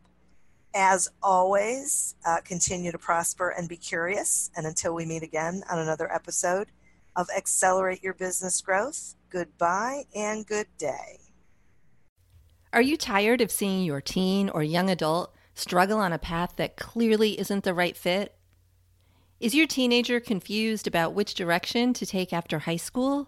As 0.76 1.10
always, 1.24 2.14
uh, 2.24 2.42
continue 2.46 2.92
to 2.92 3.00
prosper 3.00 3.50
and 3.50 3.68
be 3.68 3.76
curious. 3.76 4.52
And 4.56 4.68
until 4.68 4.94
we 4.94 5.08
meet 5.08 5.24
again 5.24 5.64
on 5.68 5.80
another 5.80 6.14
episode 6.14 6.68
of 7.16 7.28
Accelerate 7.36 8.04
Your 8.04 8.14
Business 8.14 8.62
Growth, 8.62 9.16
goodbye 9.32 10.04
and 10.14 10.46
good 10.46 10.68
day. 10.78 11.18
Are 12.72 12.84
you 12.84 12.98
tired 12.98 13.42
of 13.42 13.50
seeing 13.50 13.84
your 13.84 14.00
teen 14.00 14.48
or 14.48 14.62
young 14.62 14.92
adult 14.92 15.34
struggle 15.56 15.98
on 15.98 16.14
a 16.14 16.20
path 16.20 16.54
that 16.58 16.78
clearly 16.78 17.40
isn't 17.40 17.64
the 17.64 17.74
right 17.74 17.98
fit? 17.98 18.36
Is 19.40 19.56
your 19.56 19.66
teenager 19.66 20.20
confused 20.20 20.86
about 20.86 21.16
which 21.16 21.34
direction 21.34 21.94
to 21.94 22.06
take 22.06 22.32
after 22.32 22.60
high 22.60 22.78
school? 22.78 23.28